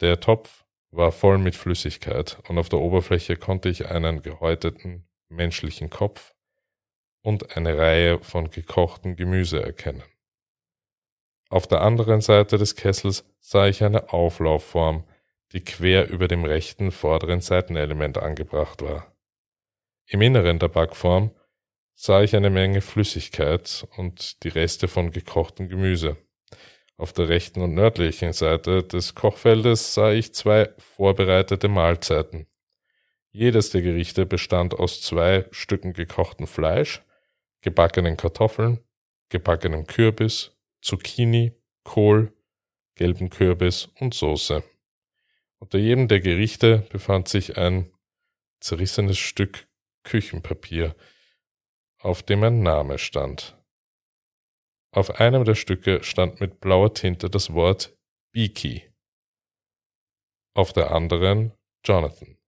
Der 0.00 0.20
Topf 0.20 0.64
war 0.90 1.12
voll 1.12 1.38
mit 1.38 1.56
Flüssigkeit 1.56 2.38
und 2.48 2.58
auf 2.58 2.68
der 2.68 2.80
Oberfläche 2.80 3.36
konnte 3.36 3.68
ich 3.68 3.86
einen 3.86 4.22
gehäuteten 4.22 5.08
menschlichen 5.28 5.90
Kopf 5.90 6.34
und 7.22 7.56
eine 7.56 7.76
Reihe 7.76 8.22
von 8.22 8.50
gekochten 8.50 9.16
Gemüse 9.16 9.62
erkennen. 9.62 10.04
Auf 11.48 11.66
der 11.66 11.80
anderen 11.80 12.20
Seite 12.20 12.58
des 12.58 12.76
Kessels 12.76 13.24
sah 13.40 13.66
ich 13.66 13.82
eine 13.82 14.12
Auflaufform, 14.12 15.04
die 15.52 15.62
quer 15.62 16.08
über 16.08 16.28
dem 16.28 16.44
rechten 16.44 16.90
vorderen 16.90 17.40
Seitenelement 17.40 18.18
angebracht 18.18 18.82
war. 18.82 19.15
Im 20.08 20.22
Inneren 20.22 20.60
der 20.60 20.68
Backform 20.68 21.32
sah 21.94 22.22
ich 22.22 22.36
eine 22.36 22.50
Menge 22.50 22.80
Flüssigkeit 22.80 23.88
und 23.96 24.44
die 24.44 24.48
Reste 24.48 24.86
von 24.86 25.10
gekochtem 25.10 25.68
Gemüse. 25.68 26.16
Auf 26.96 27.12
der 27.12 27.28
rechten 27.28 27.60
und 27.60 27.74
nördlichen 27.74 28.32
Seite 28.32 28.84
des 28.84 29.16
Kochfeldes 29.16 29.94
sah 29.94 30.12
ich 30.12 30.32
zwei 30.32 30.70
vorbereitete 30.78 31.66
Mahlzeiten. 31.68 32.46
Jedes 33.32 33.70
der 33.70 33.82
Gerichte 33.82 34.26
bestand 34.26 34.74
aus 34.74 35.02
zwei 35.02 35.46
Stücken 35.50 35.92
gekochten 35.92 36.46
Fleisch, 36.46 37.02
gebackenen 37.60 38.16
Kartoffeln, 38.16 38.78
gebackenem 39.28 39.86
Kürbis, 39.86 40.52
Zucchini, 40.82 41.52
Kohl, 41.82 42.32
gelben 42.94 43.28
Kürbis 43.28 43.88
und 43.98 44.14
Soße. 44.14 44.62
Unter 45.58 45.78
jedem 45.78 46.06
der 46.06 46.20
Gerichte 46.20 46.86
befand 46.90 47.28
sich 47.28 47.58
ein 47.58 47.90
zerrissenes 48.60 49.18
Stück 49.18 49.65
Küchenpapier, 50.06 50.96
auf 52.00 52.22
dem 52.22 52.42
ein 52.44 52.62
Name 52.62 52.98
stand. 52.98 53.60
Auf 54.92 55.20
einem 55.20 55.44
der 55.44 55.56
Stücke 55.56 56.02
stand 56.02 56.40
mit 56.40 56.60
blauer 56.60 56.94
Tinte 56.94 57.28
das 57.28 57.52
Wort 57.52 57.94
Beaky, 58.32 58.90
auf 60.54 60.72
der 60.72 60.92
anderen 60.92 61.52
Jonathan. 61.84 62.38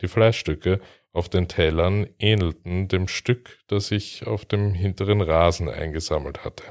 Die 0.00 0.08
Fleischstücke 0.08 0.80
auf 1.12 1.28
den 1.28 1.48
Tellern 1.48 2.08
ähnelten 2.18 2.88
dem 2.88 3.06
Stück, 3.08 3.60
das 3.66 3.90
ich 3.90 4.26
auf 4.26 4.44
dem 4.44 4.72
hinteren 4.72 5.20
Rasen 5.20 5.68
eingesammelt 5.68 6.44
hatte. 6.44 6.64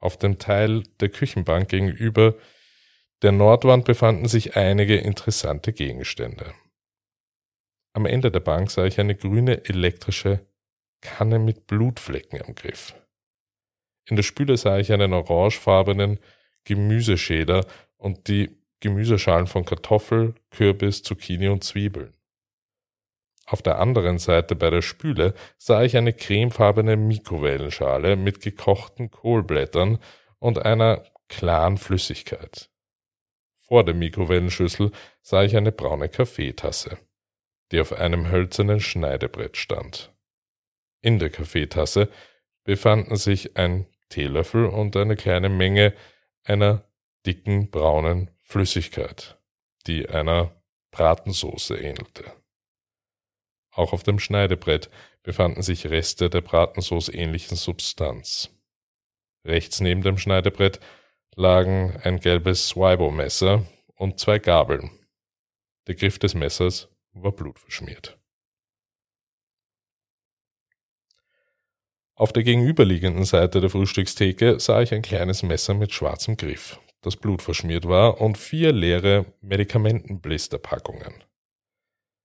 Auf 0.00 0.16
dem 0.16 0.38
Teil 0.38 0.82
der 1.00 1.10
Küchenbank 1.10 1.68
gegenüber 1.68 2.36
der 3.22 3.32
Nordwand 3.32 3.84
befanden 3.84 4.26
sich 4.26 4.56
einige 4.56 4.96
interessante 4.96 5.72
Gegenstände. 5.72 6.54
Am 7.94 8.06
Ende 8.06 8.30
der 8.30 8.40
Bank 8.40 8.70
sah 8.70 8.84
ich 8.84 8.98
eine 8.98 9.14
grüne 9.14 9.64
elektrische 9.64 10.44
Kanne 11.00 11.38
mit 11.38 11.66
Blutflecken 11.66 12.42
am 12.42 12.54
Griff. 12.54 12.94
In 14.08 14.16
der 14.16 14.22
Spüle 14.22 14.56
sah 14.56 14.78
ich 14.78 14.92
einen 14.92 15.12
orangefarbenen 15.12 16.18
Gemüseschäder 16.64 17.66
und 17.96 18.28
die 18.28 18.56
Gemüseschalen 18.80 19.46
von 19.46 19.64
Kartoffel, 19.64 20.34
Kürbis, 20.50 21.02
Zucchini 21.02 21.48
und 21.48 21.62
Zwiebeln. 21.62 22.12
Auf 23.46 23.62
der 23.62 23.78
anderen 23.78 24.18
Seite 24.18 24.56
bei 24.56 24.70
der 24.70 24.82
Spüle 24.82 25.34
sah 25.58 25.82
ich 25.82 25.96
eine 25.96 26.12
cremefarbene 26.12 26.96
Mikrowellenschale 26.96 28.16
mit 28.16 28.40
gekochten 28.40 29.10
Kohlblättern 29.10 29.98
und 30.38 30.64
einer 30.64 31.04
klaren 31.28 31.78
Flüssigkeit. 31.78 32.71
Vor 33.72 33.84
der 33.84 33.94
Mikrowellenschüssel 33.94 34.92
sah 35.22 35.44
ich 35.44 35.56
eine 35.56 35.72
braune 35.72 36.10
Kaffeetasse, 36.10 36.98
die 37.70 37.80
auf 37.80 37.94
einem 37.94 38.30
hölzernen 38.30 38.80
Schneidebrett 38.80 39.56
stand. 39.56 40.12
In 41.00 41.18
der 41.18 41.30
Kaffeetasse 41.30 42.10
befanden 42.64 43.16
sich 43.16 43.56
ein 43.56 43.86
Teelöffel 44.10 44.66
und 44.66 44.94
eine 44.94 45.16
kleine 45.16 45.48
Menge 45.48 45.94
einer 46.44 46.84
dicken 47.24 47.70
braunen 47.70 48.30
Flüssigkeit, 48.42 49.38
die 49.86 50.06
einer 50.06 50.54
Bratensoße 50.90 51.74
ähnelte. 51.74 52.30
Auch 53.70 53.94
auf 53.94 54.02
dem 54.02 54.18
Schneidebrett 54.18 54.90
befanden 55.22 55.62
sich 55.62 55.86
Reste 55.86 56.28
der 56.28 56.42
Bratensoße 56.42 57.10
ähnlichen 57.14 57.56
Substanz. 57.56 58.50
Rechts 59.46 59.80
neben 59.80 60.02
dem 60.02 60.18
Schneidebrett 60.18 60.78
lagen 61.36 61.96
ein 62.02 62.20
gelbes 62.20 62.68
Swibo-Messer 62.68 63.66
und 63.96 64.18
zwei 64.18 64.38
Gabeln. 64.38 64.90
Der 65.86 65.94
Griff 65.94 66.18
des 66.18 66.34
Messers 66.34 66.88
war 67.12 67.32
blutverschmiert. 67.32 68.18
Auf 72.14 72.32
der 72.32 72.42
gegenüberliegenden 72.42 73.24
Seite 73.24 73.60
der 73.60 73.70
Frühstückstheke 73.70 74.60
sah 74.60 74.82
ich 74.82 74.92
ein 74.92 75.02
kleines 75.02 75.42
Messer 75.42 75.74
mit 75.74 75.92
schwarzem 75.92 76.36
Griff, 76.36 76.78
das 77.00 77.16
blutverschmiert 77.16 77.88
war, 77.88 78.20
und 78.20 78.38
vier 78.38 78.72
leere 78.72 79.26
Medikamentenblisterpackungen. 79.40 81.24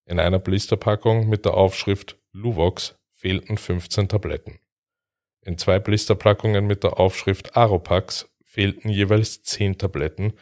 In 0.06 0.20
einer 0.20 0.40
Blisterpackung 0.40 1.28
mit 1.28 1.46
der 1.46 1.56
Aufschrift 1.56 2.18
Luvox 2.32 2.96
fehlten 3.12 3.58
15 3.58 4.08
Tabletten. 4.08 4.60
In 5.42 5.58
zwei 5.58 5.80
Blisterpackungen 5.80 6.68
mit 6.68 6.84
der 6.84 7.00
Aufschrift 7.00 7.56
Aropax 7.58 8.30
fehlten 8.58 8.90
jeweils 8.90 9.44
10 9.44 9.78
Tabletten 9.78 10.34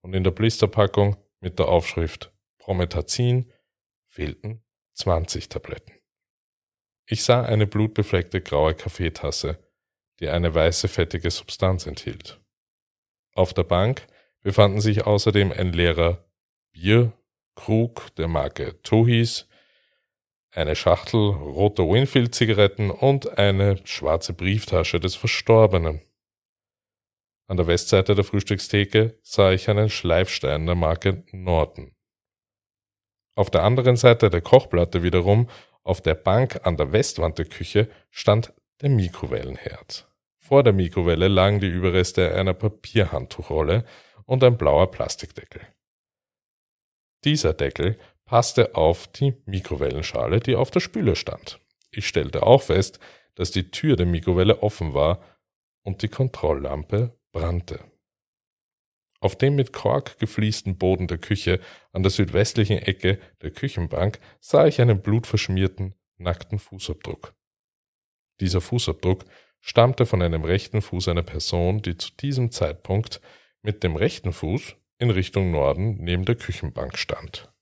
und 0.00 0.14
in 0.14 0.22
der 0.22 0.30
Blisterpackung 0.30 1.16
mit 1.40 1.58
der 1.58 1.66
Aufschrift 1.66 2.32
Prometazin 2.58 3.50
fehlten 4.06 4.62
20 4.92 5.48
Tabletten. 5.48 5.92
Ich 7.06 7.24
sah 7.24 7.42
eine 7.42 7.66
blutbefleckte 7.66 8.40
graue 8.42 8.76
Kaffeetasse, 8.76 9.58
die 10.20 10.28
eine 10.28 10.54
weiße 10.54 10.86
fettige 10.86 11.32
Substanz 11.32 11.88
enthielt. 11.88 12.40
Auf 13.32 13.52
der 13.52 13.64
Bank 13.64 14.06
befanden 14.40 14.80
sich 14.80 15.04
außerdem 15.04 15.50
ein 15.50 15.72
leerer 15.72 16.24
Bierkrug 16.70 18.14
der 18.14 18.28
Marke 18.28 18.80
Tohis, 18.82 19.48
eine 20.52 20.76
Schachtel 20.76 21.30
roter 21.30 21.88
Winfield-Zigaretten 21.88 22.92
und 22.92 23.36
eine 23.36 23.84
schwarze 23.84 24.32
Brieftasche 24.32 25.00
des 25.00 25.16
Verstorbenen. 25.16 26.02
An 27.46 27.58
der 27.58 27.66
Westseite 27.66 28.14
der 28.14 28.24
Frühstückstheke 28.24 29.18
sah 29.22 29.52
ich 29.52 29.68
einen 29.68 29.90
Schleifstein 29.90 30.64
der 30.64 30.74
Marke 30.74 31.24
Norton. 31.32 31.94
Auf 33.36 33.50
der 33.50 33.64
anderen 33.64 33.96
Seite 33.96 34.30
der 34.30 34.40
Kochplatte 34.40 35.02
wiederum 35.02 35.50
auf 35.82 36.00
der 36.00 36.14
Bank 36.14 36.64
an 36.64 36.76
der 36.76 36.92
Westwand 36.92 37.36
der 37.38 37.44
Küche 37.44 37.90
stand 38.10 38.54
der 38.80 38.88
Mikrowellenherd. 38.88 40.08
Vor 40.38 40.62
der 40.62 40.72
Mikrowelle 40.72 41.28
lagen 41.28 41.60
die 41.60 41.68
Überreste 41.68 42.34
einer 42.34 42.54
Papierhandtuchrolle 42.54 43.84
und 44.24 44.42
ein 44.42 44.56
blauer 44.56 44.90
Plastikdeckel. 44.90 45.60
Dieser 47.24 47.52
Deckel 47.52 47.98
passte 48.24 48.74
auf 48.74 49.06
die 49.06 49.34
Mikrowellenschale, 49.44 50.40
die 50.40 50.56
auf 50.56 50.70
der 50.70 50.80
Spüle 50.80 51.16
stand. 51.16 51.60
Ich 51.90 52.06
stellte 52.08 52.42
auch 52.42 52.62
fest, 52.62 53.00
dass 53.34 53.50
die 53.50 53.70
Tür 53.70 53.96
der 53.96 54.06
Mikrowelle 54.06 54.62
offen 54.62 54.94
war 54.94 55.20
und 55.82 56.02
die 56.02 56.08
Kontrolllampe 56.08 57.18
brannte. 57.34 57.84
Auf 59.20 59.36
dem 59.36 59.56
mit 59.56 59.72
Kork 59.74 60.18
gefliesten 60.18 60.78
Boden 60.78 61.08
der 61.08 61.18
Küche 61.18 61.60
an 61.92 62.02
der 62.02 62.10
südwestlichen 62.10 62.78
Ecke 62.78 63.18
der 63.42 63.50
Küchenbank 63.50 64.20
sah 64.40 64.66
ich 64.66 64.80
einen 64.80 65.02
blutverschmierten, 65.02 65.94
nackten 66.16 66.58
Fußabdruck. 66.58 67.34
Dieser 68.40 68.60
Fußabdruck 68.60 69.24
stammte 69.60 70.06
von 70.06 70.22
einem 70.22 70.44
rechten 70.44 70.80
Fuß 70.80 71.08
einer 71.08 71.22
Person, 71.22 71.82
die 71.82 71.96
zu 71.96 72.12
diesem 72.12 72.50
Zeitpunkt 72.50 73.20
mit 73.62 73.82
dem 73.82 73.96
rechten 73.96 74.32
Fuß 74.32 74.76
in 74.98 75.10
Richtung 75.10 75.50
Norden 75.50 75.96
neben 76.04 76.24
der 76.24 76.36
Küchenbank 76.36 76.96
stand. 76.98 77.52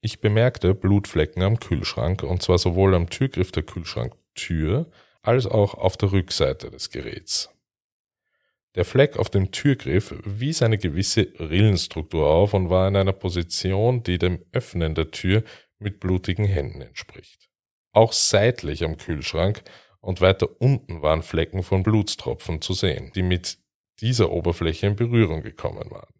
Ich 0.00 0.20
bemerkte 0.20 0.74
Blutflecken 0.74 1.42
am 1.42 1.58
Kühlschrank 1.58 2.22
und 2.22 2.42
zwar 2.42 2.58
sowohl 2.58 2.94
am 2.94 3.10
Türgriff 3.10 3.50
der 3.50 3.64
Kühlschranktür 3.64 4.90
als 5.22 5.46
auch 5.46 5.74
auf 5.74 5.96
der 5.96 6.12
Rückseite 6.12 6.70
des 6.70 6.90
Geräts. 6.90 7.50
Der 8.74 8.84
Fleck 8.84 9.16
auf 9.16 9.30
dem 9.30 9.50
Türgriff 9.50 10.14
wies 10.24 10.62
eine 10.62 10.78
gewisse 10.78 11.32
Rillenstruktur 11.38 12.28
auf 12.28 12.54
und 12.54 12.70
war 12.70 12.86
in 12.86 12.96
einer 12.96 13.12
Position, 13.12 14.02
die 14.02 14.18
dem 14.18 14.44
Öffnen 14.52 14.94
der 14.94 15.10
Tür 15.10 15.42
mit 15.78 16.00
blutigen 16.00 16.44
Händen 16.44 16.82
entspricht. 16.82 17.48
Auch 17.92 18.12
seitlich 18.12 18.84
am 18.84 18.96
Kühlschrank 18.96 19.62
und 20.00 20.20
weiter 20.20 20.60
unten 20.60 21.02
waren 21.02 21.22
Flecken 21.22 21.62
von 21.62 21.82
Blutstropfen 21.82 22.60
zu 22.60 22.72
sehen, 22.72 23.10
die 23.14 23.22
mit 23.22 23.58
dieser 24.00 24.30
Oberfläche 24.30 24.86
in 24.86 24.96
Berührung 24.96 25.42
gekommen 25.42 25.90
waren. 25.90 26.14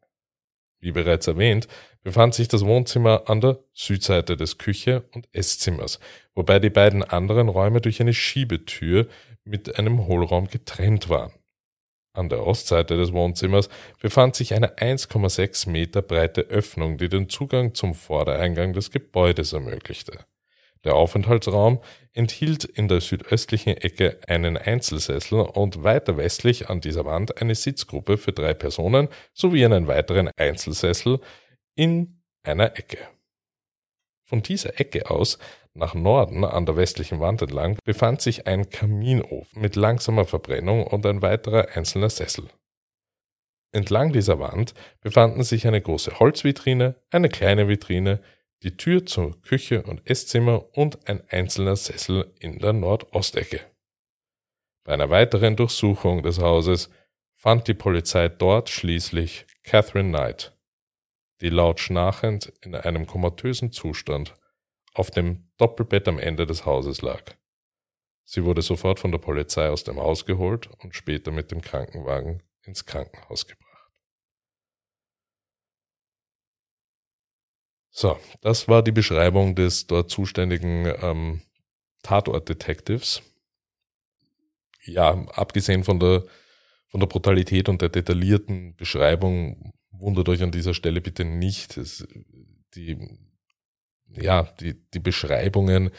Wie 0.81 0.93
bereits 0.93 1.27
erwähnt, 1.27 1.67
befand 2.03 2.35
sich 2.35 2.49
das 2.49 2.65
Wohnzimmer 2.65 3.29
an 3.29 3.41
der 3.41 3.59
Südseite 3.73 4.37
des 4.37 4.59
Küche- 4.59 5.05
und 5.15 5.29
Esszimmers, 5.33 5.99
wobei 6.35 6.61
die 6.61 6.71
beiden 6.71 7.03
anderen 7.03 7.49
Räume 7.49 7.81
durch 7.81 8.01
eine 8.01 8.15
Schiebetür 8.15 9.09
mit 9.45 9.79
einem 9.79 10.07
Hohlraum 10.07 10.49
getrennt 10.49 11.09
waren. 11.09 11.33
An 12.13 12.29
der 12.29 12.47
Ostseite 12.47 12.97
des 12.97 13.13
Wohnzimmers 13.13 13.69
befand 14.01 14.35
sich 14.35 14.55
eine 14.55 14.77
1,6 14.79 15.69
Meter 15.69 16.03
breite 16.03 16.43
Öffnung, 16.43 16.99
die 16.99 17.09
den 17.09 17.29
Zugang 17.29 17.75
zum 17.75 17.95
Vordereingang 17.95 18.73
des 18.73 18.91
Gebäudes 18.91 19.53
ermöglichte. 19.53 20.25
Der 20.85 20.95
Aufenthaltsraum 20.95 21.81
enthielt 22.13 22.65
in 22.65 22.89
der 22.89 23.01
südöstlichen 23.01 23.77
Ecke 23.77 24.19
einen 24.27 24.57
Einzelsessel 24.57 25.41
und 25.41 25.83
weiter 25.83 26.17
westlich 26.17 26.69
an 26.69 26.81
dieser 26.81 27.05
Wand 27.05 27.41
eine 27.41 27.55
Sitzgruppe 27.55 28.17
für 28.17 28.33
drei 28.33 28.55
Personen 28.55 29.09
sowie 29.35 29.65
einen 29.65 29.87
weiteren 29.87 30.31
Einzelsessel 30.37 31.21
in 31.75 32.23
einer 32.43 32.77
Ecke. 32.79 32.99
Von 34.23 34.43
dieser 34.43 34.79
Ecke 34.79 35.11
aus 35.11 35.39
nach 35.75 35.95
Norden 35.95 36.45
an 36.45 36.67
der 36.67 36.77
westlichen 36.77 37.21
Wand 37.21 37.41
entlang 37.41 37.79
befand 37.85 38.21
sich 38.21 38.47
ein 38.47 38.69
Kaminofen 38.69 39.63
mit 39.63 39.77
langsamer 39.77 40.25
Verbrennung 40.25 40.87
und 40.87 41.07
ein 41.07 41.23
weiterer 41.23 41.69
einzelner 41.75 42.11
Sessel. 42.11 42.49
Entlang 43.73 44.13
dieser 44.13 44.39
Wand 44.39 44.75
befanden 45.01 45.45
sich 45.45 45.67
eine 45.67 45.81
große 45.81 46.19
Holzvitrine, 46.19 46.97
eine 47.11 47.29
kleine 47.29 47.69
Vitrine, 47.69 48.21
die 48.63 48.77
Tür 48.77 49.07
zur 49.07 49.41
Küche 49.43 49.83
und 49.83 50.09
Esszimmer 50.09 50.77
und 50.77 51.09
ein 51.09 51.23
einzelner 51.29 51.77
Sessel 51.77 52.35
in 52.41 52.59
der 52.59 52.73
Nordostecke. 52.73 53.61
Bei 54.85 54.95
einer 54.95 55.11
weiteren 55.11 55.55
Durchsuchung 55.57 56.23
des 56.23 56.39
Hauses 56.39 56.91
fand 57.35 57.69
die 57.69 57.75
Polizei 57.75 58.29
dort 58.29 58.69
schließlich 58.69 59.47
Catherine 59.63 60.09
Knight, 60.09 60.57
die 61.41 61.51
laut 61.51 61.79
schnarchend 61.79 62.53
in 62.63 62.75
einem 62.75 63.07
komatösen 63.07 63.71
Zustand 63.71 64.35
auf 64.95 65.11
dem 65.11 65.49
Doppelbett 65.57 66.09
am 66.09 66.19
Ende 66.19 66.47
des 66.47 66.67
Hauses 66.67 67.03
lag. 67.03 67.37
Sie 68.25 68.45
wurde 68.45 68.63
sofort 68.63 68.99
von 68.99 69.13
der 69.13 69.19
Polizei 69.19 69.69
aus 69.71 69.85
dem 69.85 69.99
Haus 69.99 70.27
geholt 70.27 70.69
und 70.83 70.95
später 70.95 71.31
mit 71.31 71.51
dem 71.51 71.61
Krankenwagen 71.61 72.43
ins 72.63 72.85
Krankenhaus 72.85 73.47
gebracht. 73.47 73.68
So, 78.01 78.17
das 78.43 78.69
war 78.69 78.85
die 78.85 78.93
Beschreibung 78.93 79.57
des 79.57 79.89
dort 79.89 80.09
zuständigen 80.09 80.87
ähm, 81.03 81.43
Tatort-Detectives. 82.05 83.23
Ja, 84.85 85.27
abgesehen 85.31 85.83
von 85.83 85.99
der, 85.99 86.25
von 86.87 87.01
der 87.01 87.09
Brutalität 87.09 87.69
und 87.69 87.83
der 87.83 87.89
detaillierten 87.89 88.77
Beschreibung, 88.77 89.73
wundert 89.91 90.29
euch 90.29 90.45
an 90.45 90.53
dieser 90.53 90.75
Stelle 90.75 91.01
bitte 91.01 91.25
nicht. 91.25 91.77
Es, 91.77 92.07
die, 92.77 93.19
ja, 94.11 94.45
die, 94.61 94.75
die 94.95 95.01
Beschreibungen 95.01 95.91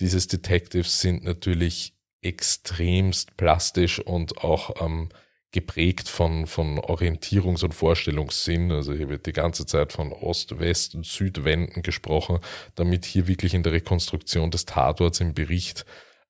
dieses 0.00 0.26
Detectives 0.26 1.02
sind 1.02 1.22
natürlich 1.22 1.96
extremst 2.20 3.36
plastisch 3.36 4.00
und 4.00 4.38
auch 4.38 4.84
ähm, 4.84 5.08
geprägt 5.54 6.08
von, 6.08 6.48
von 6.48 6.80
Orientierungs- 6.80 7.64
und 7.64 7.74
Vorstellungssinn. 7.74 8.72
Also 8.72 8.92
hier 8.92 9.08
wird 9.08 9.24
die 9.26 9.32
ganze 9.32 9.64
Zeit 9.66 9.92
von 9.92 10.12
Ost-, 10.12 10.58
West- 10.58 10.96
und 10.96 11.06
Südwänden 11.06 11.82
gesprochen, 11.84 12.40
damit 12.74 13.04
hier 13.04 13.28
wirklich 13.28 13.54
in 13.54 13.62
der 13.62 13.72
Rekonstruktion 13.72 14.50
des 14.50 14.66
Tatorts 14.66 15.20
im 15.20 15.32
Bericht 15.32 15.86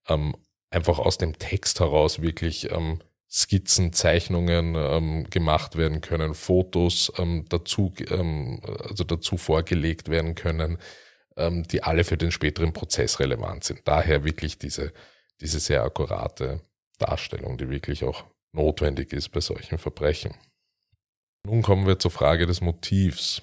ähm, 0.08 0.36
einfach 0.70 0.98
aus 0.98 1.16
dem 1.16 1.38
Text 1.38 1.80
heraus 1.80 2.20
wirklich 2.20 2.70
ähm, 2.70 3.00
Skizzen, 3.30 3.94
Zeichnungen 3.94 4.74
ähm, 4.76 5.24
gemacht 5.30 5.76
werden 5.76 6.02
können, 6.02 6.34
Fotos 6.34 7.10
ähm, 7.16 7.46
dazu, 7.48 7.94
ähm, 8.10 8.60
also 8.78 9.04
dazu 9.04 9.38
vorgelegt 9.38 10.10
werden 10.10 10.34
können, 10.34 10.76
ähm, 11.38 11.62
die 11.62 11.82
alle 11.82 12.04
für 12.04 12.18
den 12.18 12.30
späteren 12.30 12.74
Prozess 12.74 13.20
relevant 13.20 13.64
sind. 13.64 13.80
Daher 13.86 14.22
wirklich 14.24 14.58
diese, 14.58 14.92
diese 15.40 15.60
sehr 15.60 15.82
akkurate 15.82 16.60
Darstellung, 16.98 17.56
die 17.56 17.70
wirklich 17.70 18.04
auch 18.04 18.24
notwendig 18.54 19.12
ist 19.12 19.30
bei 19.30 19.40
solchen 19.40 19.78
Verbrechen. 19.78 20.34
Nun 21.44 21.62
kommen 21.62 21.86
wir 21.86 21.98
zur 21.98 22.10
Frage 22.10 22.46
des 22.46 22.60
Motivs. 22.60 23.42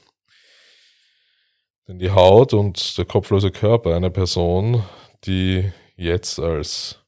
Denn 1.87 1.99
die 1.99 2.11
Haut 2.11 2.53
und 2.53 2.97
der 2.97 3.05
kopflose 3.05 3.51
Körper 3.51 3.95
einer 3.95 4.09
Person, 4.09 4.83
die 5.25 5.71
jetzt 5.95 6.39
als 6.39 6.99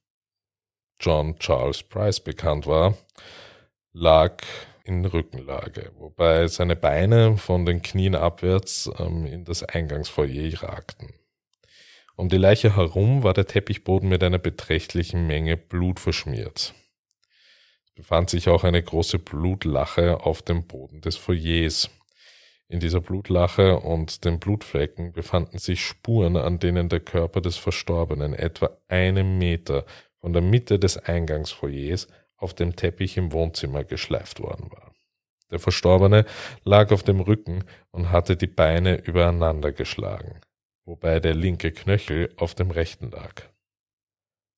John 0.99 1.37
Charles 1.39 1.83
Price 1.83 2.19
bekannt 2.19 2.67
war, 2.67 2.95
lag 3.91 4.43
in 4.83 5.05
Rückenlage, 5.05 5.91
wobei 5.97 6.47
seine 6.47 6.75
Beine 6.75 7.37
von 7.37 7.65
den 7.65 7.81
Knien 7.81 8.15
abwärts 8.15 8.89
ähm, 8.99 9.25
in 9.25 9.45
das 9.45 9.63
Eingangsfoyer 9.63 10.61
ragten. 10.61 11.13
Um 12.15 12.29
die 12.29 12.37
Leiche 12.37 12.75
herum 12.75 13.23
war 13.23 13.33
der 13.33 13.47
Teppichboden 13.47 14.09
mit 14.09 14.23
einer 14.23 14.37
beträchtlichen 14.37 15.25
Menge 15.25 15.57
Blut 15.57 15.99
verschmiert 15.99 16.75
befand 17.95 18.29
sich 18.29 18.49
auch 18.49 18.63
eine 18.63 18.81
große 18.81 19.19
Blutlache 19.19 20.21
auf 20.21 20.41
dem 20.41 20.65
Boden 20.65 21.01
des 21.01 21.15
Foyers. 21.15 21.89
In 22.67 22.79
dieser 22.79 23.01
Blutlache 23.01 23.79
und 23.79 24.25
den 24.25 24.39
Blutflecken 24.39 25.11
befanden 25.11 25.59
sich 25.59 25.85
Spuren, 25.85 26.37
an 26.37 26.59
denen 26.59 26.89
der 26.89 27.01
Körper 27.01 27.41
des 27.41 27.57
Verstorbenen 27.57 28.33
etwa 28.33 28.71
einen 28.87 29.37
Meter 29.37 29.85
von 30.19 30.33
der 30.33 30.41
Mitte 30.41 30.79
des 30.79 30.97
Eingangsfoyers 30.97 32.07
auf 32.37 32.53
dem 32.53 32.75
Teppich 32.75 33.17
im 33.17 33.31
Wohnzimmer 33.31 33.83
geschleift 33.83 34.39
worden 34.39 34.71
war. 34.71 34.93
Der 35.51 35.59
Verstorbene 35.59 36.25
lag 36.63 36.91
auf 36.91 37.03
dem 37.03 37.19
Rücken 37.19 37.63
und 37.91 38.09
hatte 38.09 38.35
die 38.35 38.47
Beine 38.47 38.95
übereinander 38.95 39.71
geschlagen, 39.71 40.41
wobei 40.83 41.19
der 41.19 41.35
linke 41.35 41.71
Knöchel 41.71 42.33
auf 42.37 42.55
dem 42.55 42.71
rechten 42.71 43.11
lag. 43.11 43.52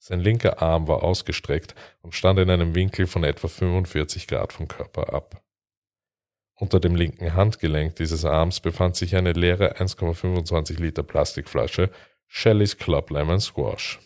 Sein 0.08 0.20
linker 0.20 0.62
Arm 0.62 0.88
war 0.88 1.02
ausgestreckt 1.02 1.74
und 2.04 2.14
stand 2.14 2.38
in 2.38 2.52
einem 2.52 2.76
Winkel 2.76 3.08
von 3.08 3.24
etwa 3.24 3.48
45 3.48 4.28
Grad 4.28 4.54
vom 4.54 4.68
Körper 4.68 5.12
ab. 5.12 5.42
Unter 6.54 6.80
dem 6.80 6.94
linken 6.94 7.34
Handgelenk 7.34 7.96
dieses 7.96 8.24
Arms 8.24 8.60
befand 8.60 8.96
sich 8.96 9.16
eine 9.16 9.32
leere 9.32 9.78
1,25 9.78 10.80
Liter 10.80 11.02
Plastikflasche 11.02 11.90
Shellys 12.28 12.78
Club 12.78 13.10
Lemon 13.10 13.40
Squash. 13.40 14.00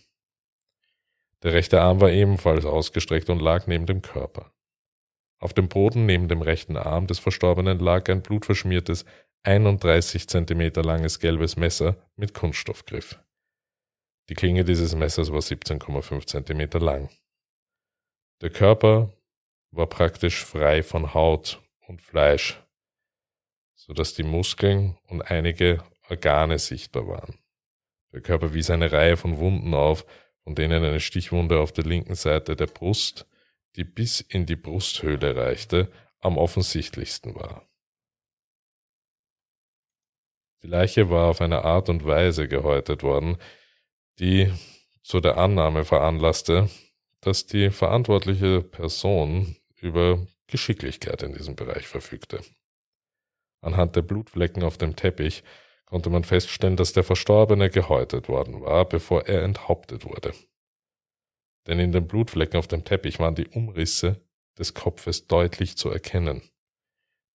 Der 1.43 1.51
rechte 1.51 1.81
Arm 1.81 1.99
war 1.99 2.11
ebenfalls 2.11 2.63
ausgestreckt 2.63 3.29
und 3.29 3.41
lag 3.41 3.67
neben 3.67 3.85
dem 3.85 4.01
Körper. 4.01 4.53
Auf 5.37 5.51
dem 5.51 5.67
Boden 5.67 6.05
neben 6.05 6.29
dem 6.29 6.41
rechten 6.41 6.77
Arm 6.77 7.07
des 7.07 7.19
Verstorbenen 7.19 7.77
lag 7.79 8.07
ein 8.07 8.21
blutverschmiertes, 8.21 9.03
31 9.43 10.29
Zentimeter 10.29 10.81
langes 10.81 11.19
gelbes 11.19 11.57
Messer 11.57 11.97
mit 12.15 12.33
Kunststoffgriff. 12.33 13.19
Die 14.29 14.35
Klinge 14.35 14.63
dieses 14.63 14.93
Messers 14.93 15.31
war 15.31 15.39
17,5 15.39 16.27
Zentimeter 16.27 16.79
lang. 16.79 17.09
Der 18.41 18.51
Körper 18.51 19.11
war 19.71 19.87
praktisch 19.87 20.45
frei 20.45 20.83
von 20.83 21.15
Haut 21.15 21.59
und 21.87 22.01
Fleisch, 22.01 22.61
so 23.73 23.91
dass 23.93 24.13
die 24.13 24.23
Muskeln 24.23 24.97
und 25.07 25.23
einige 25.23 25.83
Organe 26.09 26.59
sichtbar 26.59 27.07
waren. 27.07 27.39
Der 28.13 28.21
Körper 28.21 28.53
wies 28.53 28.69
eine 28.69 28.91
Reihe 28.91 29.17
von 29.17 29.39
Wunden 29.39 29.73
auf, 29.73 30.05
von 30.43 30.53
denen 30.53 30.83
eine 30.83 30.99
Stichwunde 30.99 31.59
auf 31.59 31.71
der 31.71 31.85
linken 31.85 32.15
Seite 32.15 32.55
der 32.55 32.67
Brust, 32.67 33.27
die 33.75 33.83
bis 33.83 34.21
in 34.21 34.45
die 34.45 34.55
Brusthöhle 34.55 35.35
reichte, 35.35 35.91
am 36.19 36.37
offensichtlichsten 36.37 37.33
war. 37.33 37.67
Die 40.61 40.67
Leiche 40.67 41.09
war 41.09 41.29
auf 41.29 41.41
eine 41.41 41.63
Art 41.63 41.89
und 41.89 42.05
Weise 42.05 42.47
gehäutet 42.47 43.01
worden, 43.01 43.37
die 44.19 44.51
zu 45.01 45.19
der 45.19 45.37
Annahme 45.37 45.85
veranlasste, 45.85 46.69
dass 47.21 47.45
die 47.45 47.69
verantwortliche 47.71 48.61
Person 48.61 49.55
über 49.75 50.25
Geschicklichkeit 50.47 51.23
in 51.23 51.33
diesem 51.33 51.55
Bereich 51.55 51.87
verfügte. 51.87 52.41
Anhand 53.61 53.95
der 53.95 54.01
Blutflecken 54.01 54.63
auf 54.63 54.77
dem 54.77 54.95
Teppich 54.95 55.43
konnte 55.85 56.09
man 56.09 56.23
feststellen, 56.23 56.77
dass 56.77 56.93
der 56.93 57.03
Verstorbene 57.03 57.69
gehäutet 57.69 58.29
worden 58.29 58.61
war, 58.61 58.85
bevor 58.85 59.25
er 59.25 59.43
enthauptet 59.43 60.05
wurde. 60.05 60.33
Denn 61.67 61.79
in 61.79 61.91
den 61.91 62.07
Blutflecken 62.07 62.57
auf 62.57 62.67
dem 62.67 62.85
Teppich 62.85 63.19
waren 63.19 63.35
die 63.35 63.47
Umrisse 63.47 64.21
des 64.57 64.73
Kopfes 64.73 65.27
deutlich 65.27 65.77
zu 65.77 65.89
erkennen. 65.89 66.41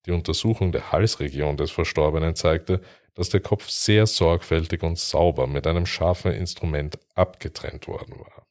Die 0.07 0.13
Untersuchung 0.13 0.73
der 0.73 0.93
Halsregion 0.93 1.57
des 1.57 1.71
Verstorbenen 1.71 2.37
zeigte, 2.37 2.81
dass 3.15 3.29
der 3.29 3.41
Kopf 3.41 3.69
sehr 3.69 4.07
sorgfältig 4.07 4.83
und 4.83 4.99
sauber 4.99 5.47
mit 5.47 5.67
einem 5.67 5.87
scharfen 5.87 6.33
Instrument 6.33 6.99
abgetrennt 7.15 7.87
worden 7.89 8.19
war. 8.19 8.47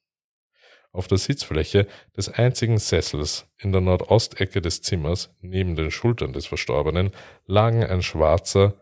Auf 0.91 1.07
der 1.07 1.17
Sitzfläche 1.17 1.87
des 2.15 2.29
einzigen 2.29 2.77
Sessels 2.77 3.47
in 3.57 3.71
der 3.71 3.81
Nordostecke 3.81 4.61
des 4.61 4.81
Zimmers 4.81 5.33
neben 5.41 5.75
den 5.75 5.89
Schultern 5.89 6.33
des 6.33 6.45
Verstorbenen 6.45 7.11
lagen 7.45 7.83
ein 7.83 8.03
schwarzer 8.03 8.75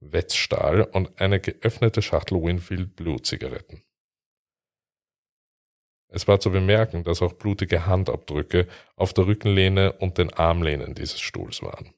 Wetzstahl 0.00 0.82
und 0.82 1.20
eine 1.20 1.38
geöffnete 1.38 2.02
Schachtel 2.02 2.42
Winfield 2.42 2.96
Blue 2.96 3.22
Zigaretten. 3.22 3.82
Es 6.08 6.28
war 6.28 6.40
zu 6.40 6.50
bemerken, 6.50 7.04
dass 7.04 7.22
auch 7.22 7.32
blutige 7.32 7.86
Handabdrücke 7.86 8.66
auf 8.96 9.14
der 9.14 9.26
Rückenlehne 9.26 9.92
und 9.92 10.18
den 10.18 10.32
Armlehnen 10.32 10.94
dieses 10.94 11.20
Stuhls 11.20 11.62
waren. 11.62 11.94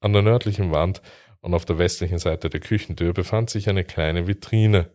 An 0.00 0.12
der 0.12 0.22
nördlichen 0.22 0.70
Wand 0.70 1.02
und 1.40 1.54
auf 1.54 1.64
der 1.64 1.78
westlichen 1.78 2.18
Seite 2.18 2.50
der 2.50 2.60
Küchentür 2.60 3.12
befand 3.12 3.50
sich 3.50 3.68
eine 3.68 3.84
kleine 3.84 4.26
Vitrine. 4.26 4.90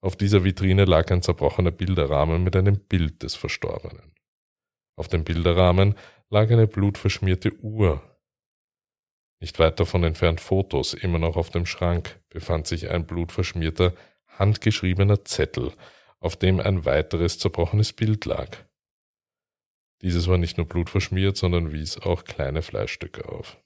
Auf 0.00 0.16
dieser 0.16 0.44
Vitrine 0.44 0.84
lag 0.84 1.10
ein 1.10 1.22
zerbrochener 1.22 1.70
Bilderrahmen 1.70 2.44
mit 2.44 2.54
einem 2.54 2.78
Bild 2.78 3.22
des 3.22 3.34
Verstorbenen. 3.34 4.12
Auf 4.96 5.08
dem 5.08 5.24
Bilderrahmen 5.24 5.94
lag 6.30 6.50
eine 6.50 6.66
blutverschmierte 6.66 7.54
Uhr. 7.60 8.02
Nicht 9.40 9.58
weit 9.58 9.78
davon 9.80 10.02
entfernt 10.04 10.40
Fotos, 10.40 10.94
immer 10.94 11.18
noch 11.18 11.36
auf 11.36 11.50
dem 11.50 11.66
Schrank, 11.66 12.20
befand 12.30 12.66
sich 12.66 12.90
ein 12.90 13.06
blutverschmierter, 13.06 13.94
handgeschriebener 14.26 15.24
Zettel, 15.24 15.72
auf 16.20 16.36
dem 16.36 16.60
ein 16.60 16.84
weiteres 16.84 17.38
zerbrochenes 17.38 17.92
Bild 17.92 18.24
lag. 18.24 18.56
Dieses 20.02 20.28
war 20.28 20.38
nicht 20.38 20.56
nur 20.56 20.66
blutverschmiert, 20.66 21.36
sondern 21.36 21.72
wies 21.72 21.98
auch 21.98 22.24
kleine 22.24 22.62
Fleischstücke 22.62 23.28
auf. 23.28 23.58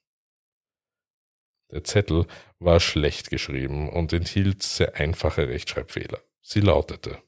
Der 1.73 1.85
Zettel 1.85 2.27
war 2.59 2.81
schlecht 2.81 3.31
geschrieben 3.31 3.89
und 3.89 4.13
enthielt 4.13 4.63
sehr 4.63 4.97
einfache 4.97 5.49
Rechtschreibfehler. 5.49 6.21
Sie 6.43 6.61
lautete 6.61 7.23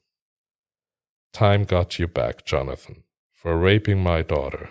Time 1.32 1.64
got 1.64 1.94
you 1.98 2.06
back, 2.06 2.42
Jonathan, 2.44 3.04
for 3.30 3.54
raping 3.54 4.02
my 4.02 4.22
daughter. 4.22 4.68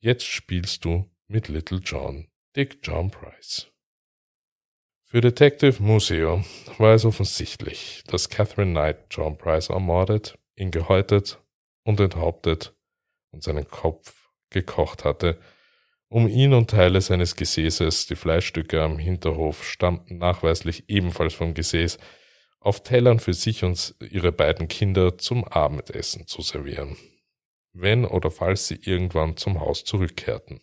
Jetzt 0.00 0.26
spielst 0.26 0.84
du 0.84 1.08
mit 1.28 1.46
Little 1.46 1.78
John, 1.78 2.26
Dick 2.56 2.78
John 2.82 3.10
Price. 3.10 3.68
Für 5.04 5.20
Detective 5.20 5.80
Museo 5.80 6.42
war 6.78 6.94
es 6.94 7.04
offensichtlich, 7.04 8.02
dass 8.08 8.28
Catherine 8.28 8.72
Knight 8.72 9.06
John 9.10 9.38
Price 9.38 9.68
ermordet, 9.68 10.36
ihn 10.56 10.70
gehäutet 10.70 11.38
und 11.84 12.00
enthauptet 12.00 12.74
und 13.30 13.44
seinen 13.44 13.68
Kopf 13.68 14.30
gekocht 14.50 15.04
hatte, 15.04 15.38
um 16.12 16.28
ihn 16.28 16.52
und 16.52 16.68
Teile 16.68 17.00
seines 17.00 17.36
Gesäßes, 17.36 18.04
die 18.04 18.16
Fleischstücke 18.16 18.82
am 18.82 18.98
Hinterhof 18.98 19.64
stammten 19.64 20.18
nachweislich 20.18 20.84
ebenfalls 20.88 21.32
vom 21.32 21.54
Gesäß, 21.54 21.96
auf 22.60 22.82
Tellern 22.82 23.18
für 23.18 23.32
sich 23.32 23.64
und 23.64 23.94
ihre 23.98 24.30
beiden 24.30 24.68
Kinder 24.68 25.16
zum 25.16 25.44
Abendessen 25.44 26.26
zu 26.26 26.42
servieren, 26.42 26.98
wenn 27.72 28.04
oder 28.04 28.30
falls 28.30 28.68
sie 28.68 28.78
irgendwann 28.82 29.38
zum 29.38 29.58
Haus 29.58 29.84
zurückkehrten. 29.84 30.60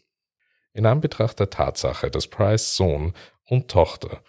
In 0.73 0.85
Anbetracht 0.85 1.39
der 1.39 1.49
Tatsache, 1.49 2.11
dass 2.11 2.27
Price 2.27 2.75
Sohn 2.75 3.13
und 3.43 3.71
Tochter, 3.71 4.21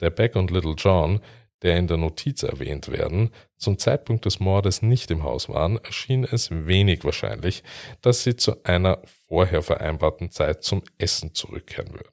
der 0.00 0.10
Beck 0.10 0.36
und 0.36 0.52
Little 0.52 0.74
John, 0.78 1.20
der 1.62 1.76
in 1.76 1.86
der 1.86 1.96
Notiz 1.96 2.42
erwähnt 2.42 2.90
werden, 2.90 3.30
zum 3.56 3.78
Zeitpunkt 3.78 4.24
des 4.24 4.40
Mordes 4.40 4.82
nicht 4.82 5.10
im 5.10 5.22
Haus 5.22 5.48
waren, 5.48 5.78
erschien 5.78 6.24
es 6.24 6.50
wenig 6.50 7.04
wahrscheinlich, 7.04 7.62
dass 8.00 8.22
sie 8.22 8.36
zu 8.36 8.64
einer 8.64 9.02
vorher 9.28 9.62
vereinbarten 9.62 10.30
Zeit 10.30 10.62
zum 10.62 10.82
Essen 10.98 11.34
zurückkehren 11.34 11.92
würden. 11.92 12.12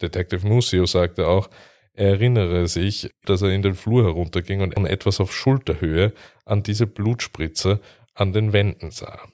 Detective 0.00 0.46
Musio 0.46 0.86
sagte 0.86 1.28
auch, 1.28 1.48
er 1.94 2.08
erinnere 2.08 2.68
sich, 2.68 3.10
dass 3.24 3.42
er 3.42 3.50
in 3.50 3.62
den 3.62 3.74
Flur 3.74 4.04
herunterging 4.04 4.62
und 4.62 4.86
etwas 4.86 5.20
auf 5.20 5.32
Schulterhöhe 5.34 6.14
an 6.44 6.62
diese 6.62 6.86
Blutspritze 6.86 7.80
an 8.14 8.32
den 8.32 8.52
Wänden 8.52 8.90
sah. 8.90 9.28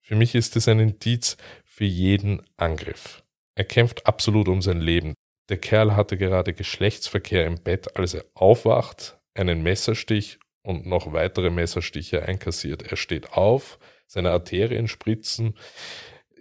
Für 0.00 0.14
mich 0.14 0.34
ist 0.34 0.56
es 0.56 0.68
ein 0.68 0.78
Indiz 0.78 1.36
für 1.64 1.84
jeden 1.84 2.42
Angriff. 2.56 3.24
Er 3.56 3.64
kämpft 3.64 4.06
absolut 4.06 4.48
um 4.48 4.62
sein 4.62 4.80
Leben. 4.80 5.14
Der 5.48 5.58
Kerl 5.58 5.94
hatte 5.94 6.16
gerade 6.16 6.52
Geschlechtsverkehr 6.52 7.46
im 7.46 7.56
Bett, 7.56 7.96
als 7.96 8.14
er 8.14 8.24
aufwacht, 8.34 9.18
einen 9.34 9.62
Messerstich 9.62 10.38
und 10.62 10.86
noch 10.86 11.12
weitere 11.12 11.50
Messerstiche 11.50 12.22
einkassiert. 12.22 12.90
Er 12.90 12.96
steht 12.96 13.32
auf, 13.32 13.78
seine 14.06 14.30
Arterien 14.30 14.88
spritzen, 14.88 15.54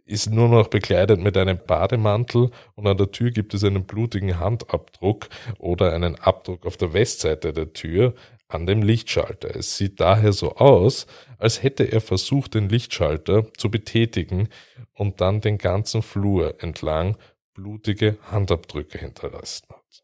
ist 0.05 0.31
nur 0.31 0.47
noch 0.47 0.67
bekleidet 0.67 1.19
mit 1.19 1.35
einem 1.35 1.59
Bademantel 1.65 2.51
und 2.75 2.87
an 2.87 2.97
der 2.97 3.11
Tür 3.11 3.31
gibt 3.31 3.53
es 3.53 3.63
einen 3.63 3.85
blutigen 3.85 4.39
Handabdruck 4.39 5.27
oder 5.57 5.93
einen 5.93 6.15
Abdruck 6.15 6.65
auf 6.65 6.77
der 6.77 6.93
Westseite 6.93 7.53
der 7.53 7.73
Tür 7.73 8.13
an 8.47 8.67
dem 8.67 8.83
Lichtschalter. 8.83 9.55
Es 9.55 9.77
sieht 9.77 9.99
daher 9.99 10.31
so 10.31 10.55
aus, 10.55 11.07
als 11.39 11.63
hätte 11.63 11.91
er 11.91 12.01
versucht, 12.01 12.53
den 12.53 12.69
Lichtschalter 12.69 13.51
zu 13.57 13.71
betätigen 13.71 14.49
und 14.93 15.21
dann 15.21 15.41
den 15.41 15.57
ganzen 15.57 16.03
Flur 16.03 16.55
entlang 16.61 17.17
blutige 17.55 18.19
Handabdrücke 18.29 18.99
hinterlassen 18.99 19.67
hat. 19.69 20.03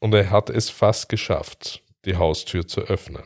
Und 0.00 0.14
er 0.14 0.30
hat 0.30 0.48
es 0.48 0.70
fast 0.70 1.10
geschafft, 1.10 1.84
die 2.06 2.16
Haustür 2.16 2.66
zu 2.66 2.80
öffnen. 2.80 3.24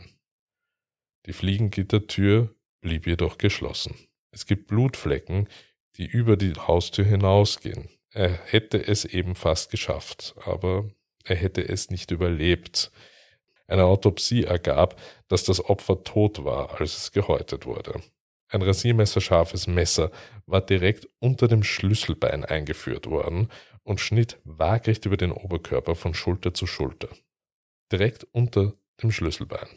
Die 1.27 1.33
Fliegengittertür 1.33 2.53
blieb 2.81 3.07
jedoch 3.07 3.39
geschlossen. 3.39 4.09
Es 4.33 4.47
gibt 4.47 4.67
Blutflecken, 4.67 5.49
die 5.97 6.07
über 6.07 6.37
die 6.37 6.55
Haustür 6.55 7.05
hinausgehen. 7.05 7.91
Er 8.11 8.31
hätte 8.31 8.79
es 8.85 9.05
eben 9.05 9.35
fast 9.37 9.71
geschafft, 9.71 10.35
aber 10.45 10.91
er 11.25 11.37
hätte 11.37 11.67
es 11.67 11.91
nicht 11.91 12.11
überlebt. 12.11 12.91
Eine 13.67 13.85
Autopsie 13.85 14.45
ergab, 14.45 15.01
dass 15.29 15.45
das 15.45 15.65
Opfer 15.65 16.03
tot 16.03 16.45
war, 16.45 16.81
als 16.81 16.97
es 16.97 17.13
gehäutet 17.13 17.67
wurde. 17.67 18.03
Ein 18.53 18.61
rasiermesserscharfes 18.61 19.67
Messer 19.67 20.11
war 20.45 20.61
direkt 20.61 21.09
unter 21.21 21.49
dem 21.49 21.63
Schlüsselbein 21.65 22.45
eingeführt 22.45 23.07
worden 23.07 23.49
und 23.83 23.99
schnitt 23.99 24.39
waagrecht 24.45 25.07
über 25.07 25.17
den 25.17 25.33
Oberkörper 25.33 25.95
von 25.95 26.13
Schulter 26.13 26.53
zu 26.53 26.67
Schulter. 26.67 27.09
Direkt 27.91 28.25
unter 28.33 28.75
dem 29.03 29.11
Schlüsselbein. 29.11 29.69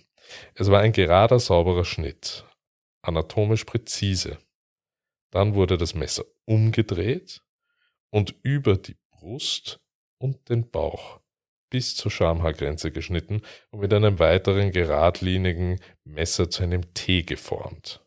Es 0.56 0.70
war 0.70 0.82
ein 0.82 0.92
gerader, 0.92 1.40
sauberer 1.40 1.86
Schnitt, 1.86 2.44
anatomisch 3.02 3.64
präzise. 3.64 4.40
Dann 5.32 5.56
wurde 5.56 5.78
das 5.78 5.96
Messer 5.96 6.26
umgedreht 6.44 7.44
und 8.10 8.36
über 8.44 8.76
die 8.76 8.98
Brust 9.10 9.80
und 10.18 10.50
den 10.50 10.70
Bauch 10.70 11.22
bis 11.70 11.96
zur 11.96 12.12
Schamhaargrenze 12.12 12.92
geschnitten 12.92 13.42
und 13.72 13.80
mit 13.80 13.94
einem 13.94 14.20
weiteren 14.20 14.72
geradlinigen 14.72 15.80
Messer 16.04 16.50
zu 16.50 16.64
einem 16.64 16.94
T 16.94 17.24
geformt. 17.24 18.05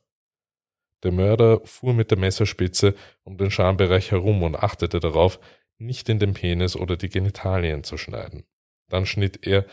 Der 1.02 1.12
Mörder 1.12 1.60
fuhr 1.64 1.94
mit 1.94 2.10
der 2.10 2.18
Messerspitze 2.18 2.94
um 3.22 3.36
den 3.36 3.50
Schambereich 3.50 4.10
herum 4.10 4.42
und 4.42 4.56
achtete 4.56 5.00
darauf, 5.00 5.38
nicht 5.78 6.08
in 6.08 6.18
den 6.18 6.34
Penis 6.34 6.74
oder 6.74 6.96
die 6.96 7.08
Genitalien 7.08 7.84
zu 7.84 7.96
schneiden. 7.96 8.44
Dann 8.88 9.06
schnitt 9.06 9.46
er 9.46 9.64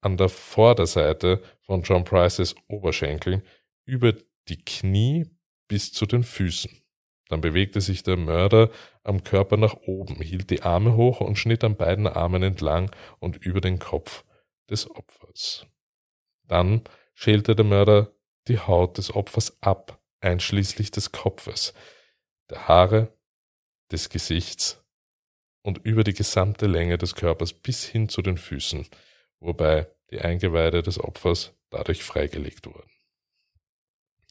an 0.00 0.16
der 0.16 0.30
Vorderseite 0.30 1.42
von 1.60 1.82
John 1.82 2.04
Prices 2.04 2.54
Oberschenkeln 2.68 3.42
über 3.84 4.14
die 4.48 4.64
Knie 4.64 5.26
bis 5.68 5.92
zu 5.92 6.06
den 6.06 6.24
Füßen. 6.24 6.82
Dann 7.28 7.40
bewegte 7.40 7.80
sich 7.80 8.02
der 8.02 8.16
Mörder 8.16 8.70
am 9.04 9.24
Körper 9.24 9.56
nach 9.56 9.74
oben, 9.86 10.16
hielt 10.16 10.50
die 10.50 10.62
Arme 10.62 10.96
hoch 10.96 11.20
und 11.20 11.36
schnitt 11.36 11.64
an 11.64 11.76
beiden 11.76 12.06
Armen 12.06 12.42
entlang 12.42 12.90
und 13.20 13.36
über 13.36 13.60
den 13.60 13.78
Kopf 13.78 14.24
des 14.68 14.90
Opfers. 14.90 15.66
Dann 16.44 16.82
schälte 17.14 17.54
der 17.54 17.64
Mörder 17.64 18.12
die 18.48 18.58
Haut 18.58 18.98
des 18.98 19.14
Opfers 19.14 19.56
ab 19.62 20.01
einschließlich 20.22 20.90
des 20.90 21.12
Kopfes, 21.12 21.74
der 22.50 22.68
Haare, 22.68 23.16
des 23.90 24.08
Gesichts 24.08 24.82
und 25.62 25.78
über 25.78 26.04
die 26.04 26.14
gesamte 26.14 26.66
Länge 26.66 26.98
des 26.98 27.14
Körpers 27.14 27.52
bis 27.52 27.84
hin 27.84 28.08
zu 28.08 28.22
den 28.22 28.38
Füßen, 28.38 28.86
wobei 29.40 29.88
die 30.10 30.20
Eingeweide 30.20 30.82
des 30.82 30.98
Opfers 30.98 31.52
dadurch 31.70 32.02
freigelegt 32.02 32.66
wurden. 32.66 32.90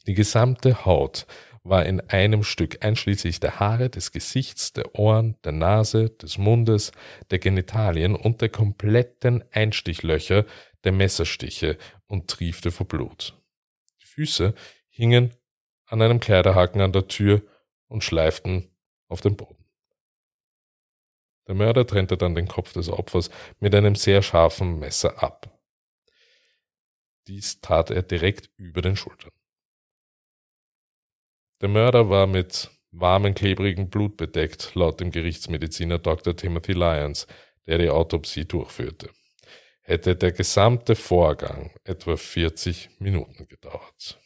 Die 0.08 0.14
gesamte 0.14 0.86
Haut 0.86 1.28
war 1.64 1.86
in 1.86 2.02
einem 2.02 2.44
Stück, 2.44 2.84
einschließlich 2.84 3.40
der 3.40 3.60
Haare, 3.60 3.90
des 3.90 4.12
Gesichts, 4.12 4.74
der 4.74 4.96
Ohren, 4.96 5.38
der 5.44 5.52
Nase, 5.52 6.10
des 6.10 6.40
Mundes, 6.40 6.92
der 7.30 7.38
Genitalien 7.38 8.16
und 8.16 8.42
der 8.42 8.50
kompletten 8.50 9.44
Einstichlöcher 9.52 10.46
der 10.84 10.92
Messerstiche 10.92 11.78
und 12.08 12.28
triefte 12.30 12.72
vor 12.72 12.88
Blut. 12.88 13.40
Die 14.02 14.08
Füße 14.08 14.56
hingen 14.90 15.36
an 15.92 16.02
einem 16.02 16.22
Kleiderhaken 16.22 16.82
an 16.82 16.94
der 16.94 17.08
Tür 17.08 17.42
und 17.88 18.04
schleiften 18.04 18.74
auf 19.10 19.20
dem 19.20 19.36
Boden. 19.36 19.66
Der 21.48 21.56
Mörder 21.56 21.86
trennte 21.86 22.16
dann 22.16 22.34
den 22.34 22.48
Kopf 22.48 22.72
des 22.72 22.88
Opfers 22.88 23.30
mit 23.60 23.76
einem 23.76 23.96
sehr 23.96 24.22
scharfen 24.22 24.80
Messer 24.80 25.22
ab. 25.22 25.60
Dies 27.28 27.60
tat 27.60 27.92
er 27.92 28.04
direkt 28.04 28.50
über 28.56 28.82
den 28.82 28.96
Schultern. 28.96 29.32
Der 31.60 31.68
Mörder 31.68 32.10
war 32.10 32.26
mit 32.26 32.72
warmem, 32.92 33.34
klebrigen 33.34 33.90
Blut 33.90 34.16
bedeckt, 34.16 34.74
laut 34.76 35.02
dem 35.02 35.12
Gerichtsmediziner 35.12 36.00
Dr. 36.00 36.36
Timothy 36.36 36.72
Lyons, 36.72 37.28
der 37.68 37.80
die 37.80 37.90
Autopsie 37.90 38.46
durchführte. 38.46 39.10
Hätte 39.82 40.16
der 40.16 40.32
gesamte 40.32 40.96
Vorgang 40.96 41.72
etwa 41.84 42.16
40 42.16 43.00
Minuten 43.00 43.48
gedauert. 43.48 44.21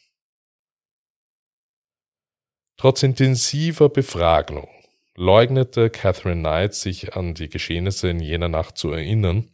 Trotz 2.78 3.02
intensiver 3.02 3.88
Befragung 3.88 4.68
leugnete 5.14 5.88
Catherine 5.88 6.42
Knight 6.42 6.74
sich 6.74 7.16
an 7.16 7.32
die 7.32 7.48
Geschehnisse 7.48 8.10
in 8.10 8.20
jener 8.20 8.48
Nacht 8.48 8.76
zu 8.76 8.90
erinnern, 8.90 9.50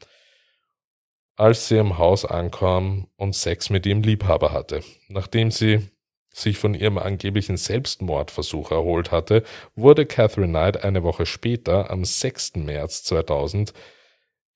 als 1.37 1.69
sie 1.69 1.77
im 1.77 1.99
Haus 1.99 2.25
ankam 2.25 3.07
und 3.17 3.37
Sex 3.37 3.71
mit 3.71 3.87
ihrem 3.87 4.03
Liebhaber 4.03 4.53
hatte. 4.53 4.83
Nachdem 5.09 5.53
sie 5.53 5.89
sich 6.31 6.59
von 6.59 6.75
ihrem 6.75 6.99
angeblichen 6.99 7.57
Selbstmordversuch 7.57 8.73
erholt 8.73 9.13
hatte, 9.13 9.45
wurde 9.77 10.05
Catherine 10.05 10.49
Knight 10.49 10.83
eine 10.83 11.05
Woche 11.05 11.25
später, 11.25 11.91
am 11.91 12.05
6. 12.05 12.57
März 12.57 13.05
2000, 13.05 13.73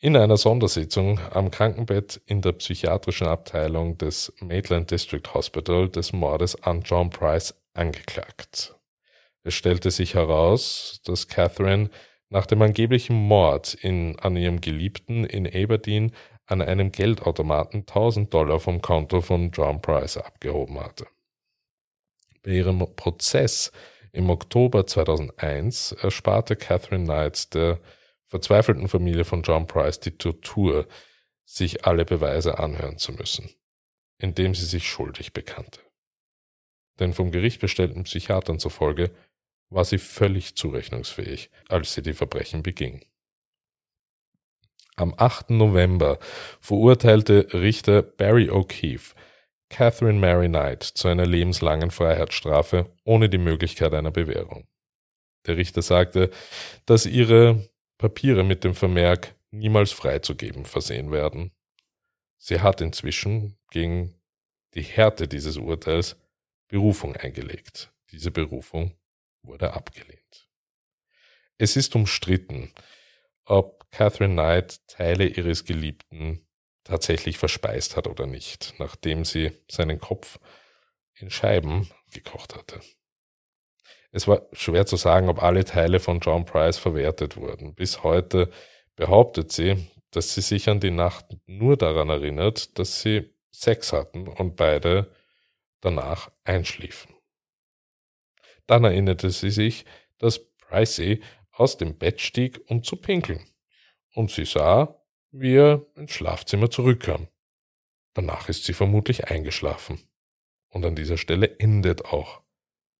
in 0.01 0.17
einer 0.17 0.37
Sondersitzung 0.37 1.21
am 1.31 1.53
Krankenbett 1.53 2.21
in 2.27 2.43
der 2.43 2.53
psychiatrischen 2.53 3.29
Abteilung 3.29 3.97
des 3.97 4.33
Maitland 4.41 4.91
District 4.91 5.35
Hospital 5.35 5.89
des 5.89 6.13
Mordes 6.13 6.61
an 6.63 6.83
John 6.83 7.11
Price 7.11 7.55
angeklagt. 7.77 8.75
Es 9.43 9.55
stellte 9.55 9.91
sich 9.91 10.15
heraus, 10.15 11.01
dass 11.05 11.29
Catherine 11.29 11.91
nach 12.29 12.47
dem 12.47 12.63
angeblichen 12.63 13.17
Mord 13.17 13.75
in, 13.75 14.19
an 14.19 14.37
ihrem 14.37 14.61
Geliebten 14.61 15.25
in 15.25 15.47
Aberdeen 15.47 16.13
an 16.47 16.63
einem 16.63 16.93
Geldautomaten 16.93 17.81
1000 17.81 18.33
Dollar 18.33 18.61
vom 18.61 18.81
Konto 18.81 19.21
von 19.21 19.51
John 19.51 19.81
Price 19.81 20.17
abgehoben 20.17 20.81
hatte. 20.81 21.07
Bei 22.43 22.53
ihrem 22.53 22.79
Prozess 22.97 23.73
im 24.13 24.31
Oktober 24.31 24.87
2001 24.87 25.93
ersparte 25.93 26.57
Catherine 26.57 27.05
Knight 27.05 27.55
der 27.55 27.81
verzweifelten 28.25 28.89
Familie 28.89 29.25
von 29.25 29.43
John 29.43 29.67
Price 29.67 30.01
die 30.01 30.17
Tortur, 30.17 30.87
sich 31.45 31.85
alle 31.85 32.05
Beweise 32.05 32.59
anhören 32.59 32.99
zu 32.99 33.13
müssen, 33.13 33.51
indem 34.19 34.55
sie 34.55 34.65
sich 34.65 34.89
schuldig 34.89 35.33
bekannte. 35.33 35.86
Denn 36.99 37.13
vom 37.13 37.31
Gericht 37.31 37.61
bestellten 37.61 38.05
Psychiatern 38.05 38.59
zufolge 38.59 39.11
war 39.69 39.85
sie 39.85 39.99
völlig 39.99 40.57
zurechnungsfähig, 40.57 41.51
als 41.69 41.95
sie 41.95 42.03
die 42.03 42.15
Verbrechen 42.15 42.63
beging. 42.63 43.05
Am 44.97 45.15
8. 45.17 45.51
November 45.51 46.19
verurteilte 46.61 47.49
Richter 47.53 48.03
Barry 48.03 48.49
O'Keefe 48.49 49.15
Catherine 49.69 50.19
Mary 50.19 50.49
Knight 50.49 50.85
zu 50.85 51.09
einer 51.09 51.27
lebenslangen 51.27 51.91
Freiheitsstrafe 51.91 52.95
ohne 53.05 53.29
die 53.29 53.39
Möglichkeit 53.39 53.93
einer 53.93 54.13
Bewährung. 54.13 54.69
Der 55.47 55.57
Richter 55.57 55.83
sagte, 55.83 56.31
dass 56.87 57.05
ihre 57.05 57.69
Papiere 57.99 58.45
mit 58.45 58.65
dem 58.65 58.75
Vermerk 58.75 59.35
niemals 59.51 59.93
freizugeben 59.93 60.65
versehen 60.65 61.11
werden. 61.11 61.51
Sie 62.39 62.61
hat 62.61 62.81
inzwischen 62.81 63.59
gegen 63.71 64.15
die 64.75 64.83
Härte 64.83 65.29
dieses 65.29 65.57
Urteils 65.57 66.17
Berufung 66.69 67.17
eingelegt. 67.17 67.93
Diese 68.11 68.31
Berufung 68.31 68.97
wurde 69.43 69.73
abgelehnt. 69.73 70.49
Es 71.59 71.77
ist 71.77 71.95
umstritten, 71.95 72.73
ob 73.45 73.91
Catherine 73.91 74.35
Knight 74.35 74.87
Teile 74.89 75.27
ihres 75.27 75.65
Geliebten 75.65 76.47
tatsächlich 76.85 77.39
verspeist 77.39 77.97
hat 77.97 78.07
oder 78.07 78.27
nicht, 78.27 78.75
nachdem 78.79 79.25
sie 79.25 79.53
seinen 79.71 79.99
Kopf 79.99 80.39
in 81.15 81.31
Scheiben 81.31 81.89
gekocht 82.13 82.55
hatte. 82.55 82.81
Es 84.13 84.29
war 84.29 84.43
schwer 84.53 84.87
zu 84.87 84.97
sagen, 84.97 85.29
ob 85.29 85.43
alle 85.43 85.65
Teile 85.65 86.01
von 86.01 86.21
John 86.21 86.45
Price 86.45 86.79
verwertet 86.79 87.37
wurden. 87.37 87.75
Bis 87.75 88.03
heute 88.03 88.51
behauptet 88.95 89.53
sie, 89.53 89.89
dass 90.11 90.35
sie 90.35 90.41
sich 90.41 90.69
an 90.69 90.81
die 90.81 90.91
Nacht 90.91 91.27
nur 91.47 91.77
daran 91.77 92.09
erinnert, 92.09 92.79
dass 92.79 93.01
sie 93.01 93.35
Sex 93.51 93.93
hatten 93.93 94.29
und 94.29 94.57
beide 94.57 95.11
danach 95.81 96.31
einschliefen. 96.45 97.15
Dann 98.67 98.85
erinnerte 98.85 99.31
sie 99.31 99.51
sich, 99.51 99.85
dass 100.19 100.41
Pricey 100.57 101.23
aus 101.53 101.77
dem 101.77 101.97
Bett 101.97 102.21
stieg, 102.21 102.61
um 102.67 102.83
zu 102.83 102.97
pinkeln. 102.97 103.45
Und 104.15 104.31
sie 104.31 104.45
sah, 104.45 105.03
wie 105.31 105.57
er 105.57 105.87
ins 105.95 106.13
Schlafzimmer 106.13 106.71
zurückkam. 106.71 107.29
Danach 108.15 108.49
ist 108.49 108.65
sie 108.65 108.73
vermutlich 108.73 109.29
eingeschlafen. 109.29 110.01
Und 110.69 110.85
an 110.85 110.97
dieser 110.97 111.19
Stelle 111.19 111.59
endet 111.59 112.07
auch 112.07 112.43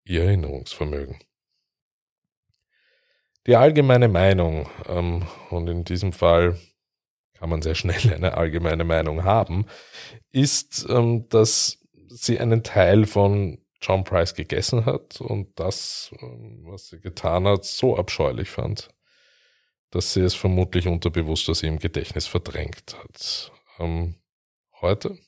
ihr 0.05 0.25
Erinnerungsvermögen. 0.25 1.19
Die 3.47 3.57
allgemeine 3.57 4.09
Meinung, 4.09 4.69
ähm, 4.89 5.27
und 5.51 5.69
in 5.69 5.85
diesem 5.85 6.13
Fall 6.13 6.59
kann 7.35 7.49
man 7.49 7.63
sehr 7.63 7.75
schnell 7.75 8.13
eine 8.13 8.37
allgemeine 8.37 8.85
Meinung 8.85 9.25
haben, 9.25 9.67
ist, 10.33 10.87
ähm, 10.89 11.29
dass 11.29 11.79
sie 12.17 12.41
einen 12.41 12.63
Teil 12.63 13.07
von 13.07 13.59
John 13.81 14.05
Price 14.05 14.35
gegessen 14.35 14.87
hat 14.87 15.21
und 15.21 15.59
das, 15.59 16.11
ähm, 16.21 16.63
was 16.65 16.89
sie 16.89 17.01
getan 17.01 17.47
hat, 17.47 17.65
so 17.65 17.97
abscheulich 17.97 18.49
fand, 18.49 18.89
dass 19.91 20.15
sie 20.15 20.23
es 20.23 20.35
vermutlich 20.35 20.87
unterbewusst 20.89 21.49
aus 21.51 21.63
ihrem 21.63 21.79
Gedächtnis 21.79 22.27
verdrängt 22.27 22.97
hat. 22.99 23.53
Ähm, 23.79 24.17
heute 24.81 25.19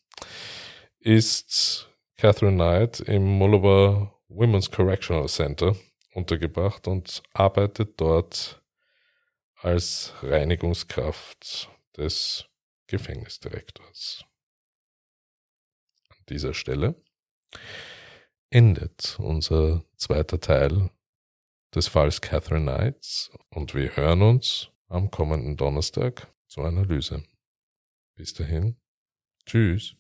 ist 0.98 1.90
Catherine 2.16 2.56
Knight 2.56 3.00
im 3.00 3.24
Mullova 3.24 4.14
Women's 4.28 4.70
Correctional 4.70 5.28
Center 5.28 5.76
untergebracht 6.14 6.88
und 6.88 7.22
arbeitet 7.32 8.00
dort 8.00 8.62
als 9.60 10.12
Reinigungskraft 10.22 11.70
des 11.96 12.46
Gefängnisdirektors. 12.86 14.24
Dieser 16.28 16.54
Stelle 16.54 16.94
endet 18.50 19.18
unser 19.18 19.84
zweiter 19.96 20.40
Teil 20.40 20.90
des 21.74 21.88
Falls 21.88 22.20
Catherine 22.20 22.64
Knights 22.64 23.30
und 23.50 23.74
wir 23.74 23.96
hören 23.96 24.22
uns 24.22 24.70
am 24.88 25.10
kommenden 25.10 25.56
Donnerstag 25.56 26.32
zur 26.46 26.64
Analyse. 26.64 27.22
Bis 28.14 28.34
dahin, 28.34 28.76
tschüss. 29.44 29.96